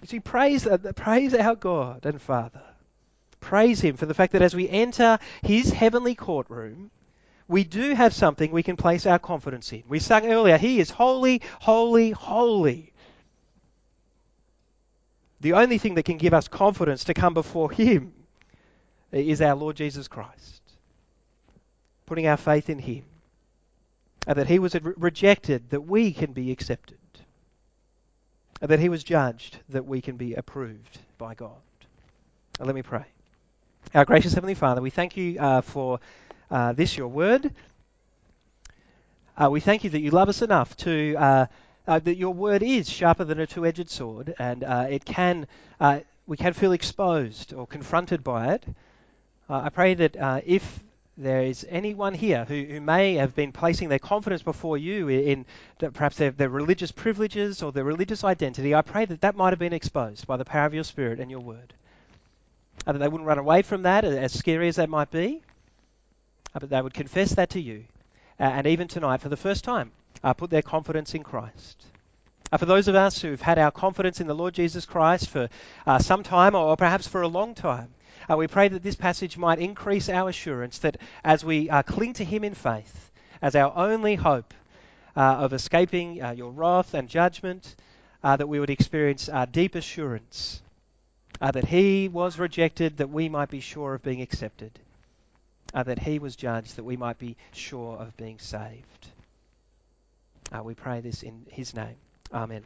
You 0.02 0.08
see, 0.08 0.20
praise, 0.20 0.66
uh, 0.66 0.76
praise 0.94 1.32
our 1.34 1.54
God 1.54 2.04
and 2.04 2.20
Father. 2.20 2.62
Praise 3.44 3.78
Him 3.78 3.98
for 3.98 4.06
the 4.06 4.14
fact 4.14 4.32
that 4.32 4.40
as 4.40 4.56
we 4.56 4.70
enter 4.70 5.18
His 5.42 5.70
heavenly 5.70 6.14
courtroom, 6.14 6.90
we 7.46 7.62
do 7.62 7.94
have 7.94 8.14
something 8.14 8.50
we 8.50 8.62
can 8.62 8.78
place 8.78 9.04
our 9.04 9.18
confidence 9.18 9.70
in. 9.70 9.82
We 9.86 9.98
sang 9.98 10.24
earlier, 10.32 10.56
He 10.56 10.80
is 10.80 10.88
holy, 10.88 11.42
holy, 11.60 12.12
holy. 12.12 12.94
The 15.42 15.52
only 15.52 15.76
thing 15.76 15.96
that 15.96 16.06
can 16.06 16.16
give 16.16 16.32
us 16.32 16.48
confidence 16.48 17.04
to 17.04 17.12
come 17.12 17.34
before 17.34 17.70
Him 17.70 18.14
is 19.12 19.42
our 19.42 19.54
Lord 19.54 19.76
Jesus 19.76 20.08
Christ. 20.08 20.62
Putting 22.06 22.26
our 22.26 22.38
faith 22.38 22.70
in 22.70 22.78
Him. 22.78 23.04
And 24.26 24.38
that 24.38 24.48
He 24.48 24.58
was 24.58 24.74
rejected 24.82 25.68
that 25.68 25.82
we 25.82 26.14
can 26.14 26.32
be 26.32 26.50
accepted. 26.50 26.96
And 28.62 28.70
that 28.70 28.80
He 28.80 28.88
was 28.88 29.04
judged 29.04 29.58
that 29.68 29.84
we 29.84 30.00
can 30.00 30.16
be 30.16 30.32
approved 30.32 30.98
by 31.18 31.34
God. 31.34 31.50
Now 32.58 32.64
let 32.64 32.74
me 32.74 32.80
pray. 32.80 33.04
Our 33.92 34.04
gracious 34.04 34.34
Heavenly 34.34 34.54
Father, 34.54 34.80
we 34.80 34.90
thank 34.90 35.16
you 35.16 35.38
uh, 35.38 35.60
for 35.60 36.00
uh, 36.50 36.72
this, 36.72 36.96
your 36.96 37.08
word. 37.08 37.52
Uh, 39.36 39.50
we 39.50 39.60
thank 39.60 39.84
you 39.84 39.90
that 39.90 40.00
you 40.00 40.10
love 40.10 40.28
us 40.28 40.42
enough 40.42 40.76
to, 40.78 41.14
uh, 41.16 41.46
uh, 41.86 41.98
that 41.98 42.16
your 42.16 42.32
word 42.34 42.62
is 42.62 42.88
sharper 42.88 43.24
than 43.24 43.38
a 43.38 43.46
two 43.46 43.66
edged 43.66 43.90
sword, 43.90 44.34
and 44.38 44.64
uh, 44.64 44.86
it 44.88 45.04
can, 45.04 45.46
we 46.26 46.36
can 46.36 46.52
feel 46.54 46.72
exposed 46.72 47.52
or 47.52 47.66
confronted 47.66 48.24
by 48.24 48.54
it. 48.54 48.64
I 49.48 49.68
pray 49.68 49.94
that 49.94 50.42
if 50.46 50.80
there 51.16 51.42
is 51.42 51.64
anyone 51.68 52.14
here 52.14 52.44
who, 52.46 52.64
who 52.64 52.80
may 52.80 53.14
have 53.14 53.36
been 53.36 53.52
placing 53.52 53.88
their 53.88 54.00
confidence 54.00 54.42
before 54.42 54.76
you 54.76 55.08
in, 55.08 55.44
in 55.80 55.90
perhaps 55.92 56.16
their, 56.16 56.32
their 56.32 56.48
religious 56.48 56.90
privileges 56.90 57.62
or 57.62 57.70
their 57.70 57.84
religious 57.84 58.24
identity, 58.24 58.74
I 58.74 58.82
pray 58.82 59.04
that 59.04 59.20
that 59.20 59.36
might 59.36 59.50
have 59.50 59.60
been 59.60 59.72
exposed 59.72 60.26
by 60.26 60.36
the 60.36 60.44
power 60.44 60.66
of 60.66 60.74
your 60.74 60.84
Spirit 60.84 61.20
and 61.20 61.30
your 61.30 61.40
word. 61.40 61.74
Uh, 62.86 62.92
that 62.92 62.98
they 62.98 63.08
wouldn't 63.08 63.26
run 63.26 63.38
away 63.38 63.62
from 63.62 63.82
that, 63.82 64.04
as 64.04 64.32
scary 64.38 64.68
as 64.68 64.76
that 64.76 64.90
might 64.90 65.10
be, 65.10 65.40
uh, 66.54 66.58
but 66.58 66.68
they 66.68 66.82
would 66.82 66.92
confess 66.92 67.34
that 67.34 67.50
to 67.50 67.60
you. 67.60 67.84
Uh, 68.38 68.42
and 68.42 68.66
even 68.66 68.88
tonight, 68.88 69.22
for 69.22 69.30
the 69.30 69.38
first 69.38 69.64
time, 69.64 69.90
uh, 70.22 70.34
put 70.34 70.50
their 70.50 70.60
confidence 70.60 71.14
in 71.14 71.22
Christ. 71.22 71.82
Uh, 72.52 72.58
for 72.58 72.66
those 72.66 72.86
of 72.86 72.94
us 72.94 73.22
who've 73.22 73.40
had 73.40 73.58
our 73.58 73.70
confidence 73.70 74.20
in 74.20 74.26
the 74.26 74.34
Lord 74.34 74.52
Jesus 74.52 74.84
Christ 74.84 75.30
for 75.30 75.48
uh, 75.86 75.98
some 75.98 76.22
time 76.22 76.54
or 76.54 76.76
perhaps 76.76 77.08
for 77.08 77.22
a 77.22 77.28
long 77.28 77.54
time, 77.54 77.88
we 78.36 78.46
pray 78.46 78.68
that 78.68 78.82
this 78.82 78.96
passage 78.96 79.36
might 79.36 79.58
increase 79.58 80.08
our 80.08 80.30
assurance 80.30 80.78
that 80.78 80.96
as 81.22 81.44
we 81.44 81.68
cling 81.86 82.14
to 82.14 82.24
Him 82.24 82.42
in 82.42 82.54
faith, 82.54 83.10
as 83.42 83.54
our 83.54 83.70
only 83.76 84.14
hope 84.14 84.54
of 85.14 85.52
escaping 85.52 86.16
your 86.34 86.50
wrath 86.50 86.94
and 86.94 87.06
judgment, 87.06 87.76
that 88.22 88.48
we 88.48 88.58
would 88.58 88.70
experience 88.70 89.28
deep 89.52 89.74
assurance 89.74 90.62
Uh, 91.40 91.50
that 91.50 91.66
He 91.66 92.08
was 92.08 92.38
rejected 92.38 92.98
that 92.98 93.10
we 93.10 93.28
might 93.28 93.50
be 93.50 93.60
sure 93.60 93.94
of 93.94 94.02
being 94.02 94.22
accepted, 94.22 94.72
uh, 95.72 95.82
that 95.82 95.98
He 95.98 96.18
was 96.18 96.36
judged 96.36 96.76
that 96.76 96.84
we 96.84 96.96
might 96.96 97.18
be 97.18 97.36
sure 97.52 97.96
of 97.96 98.16
being 98.16 98.38
saved. 98.38 99.08
Uh, 100.52 100.62
we 100.62 100.74
pray 100.74 101.00
this 101.00 101.22
in 101.22 101.46
His 101.50 101.74
name. 101.74 101.96
Amen. 102.32 102.64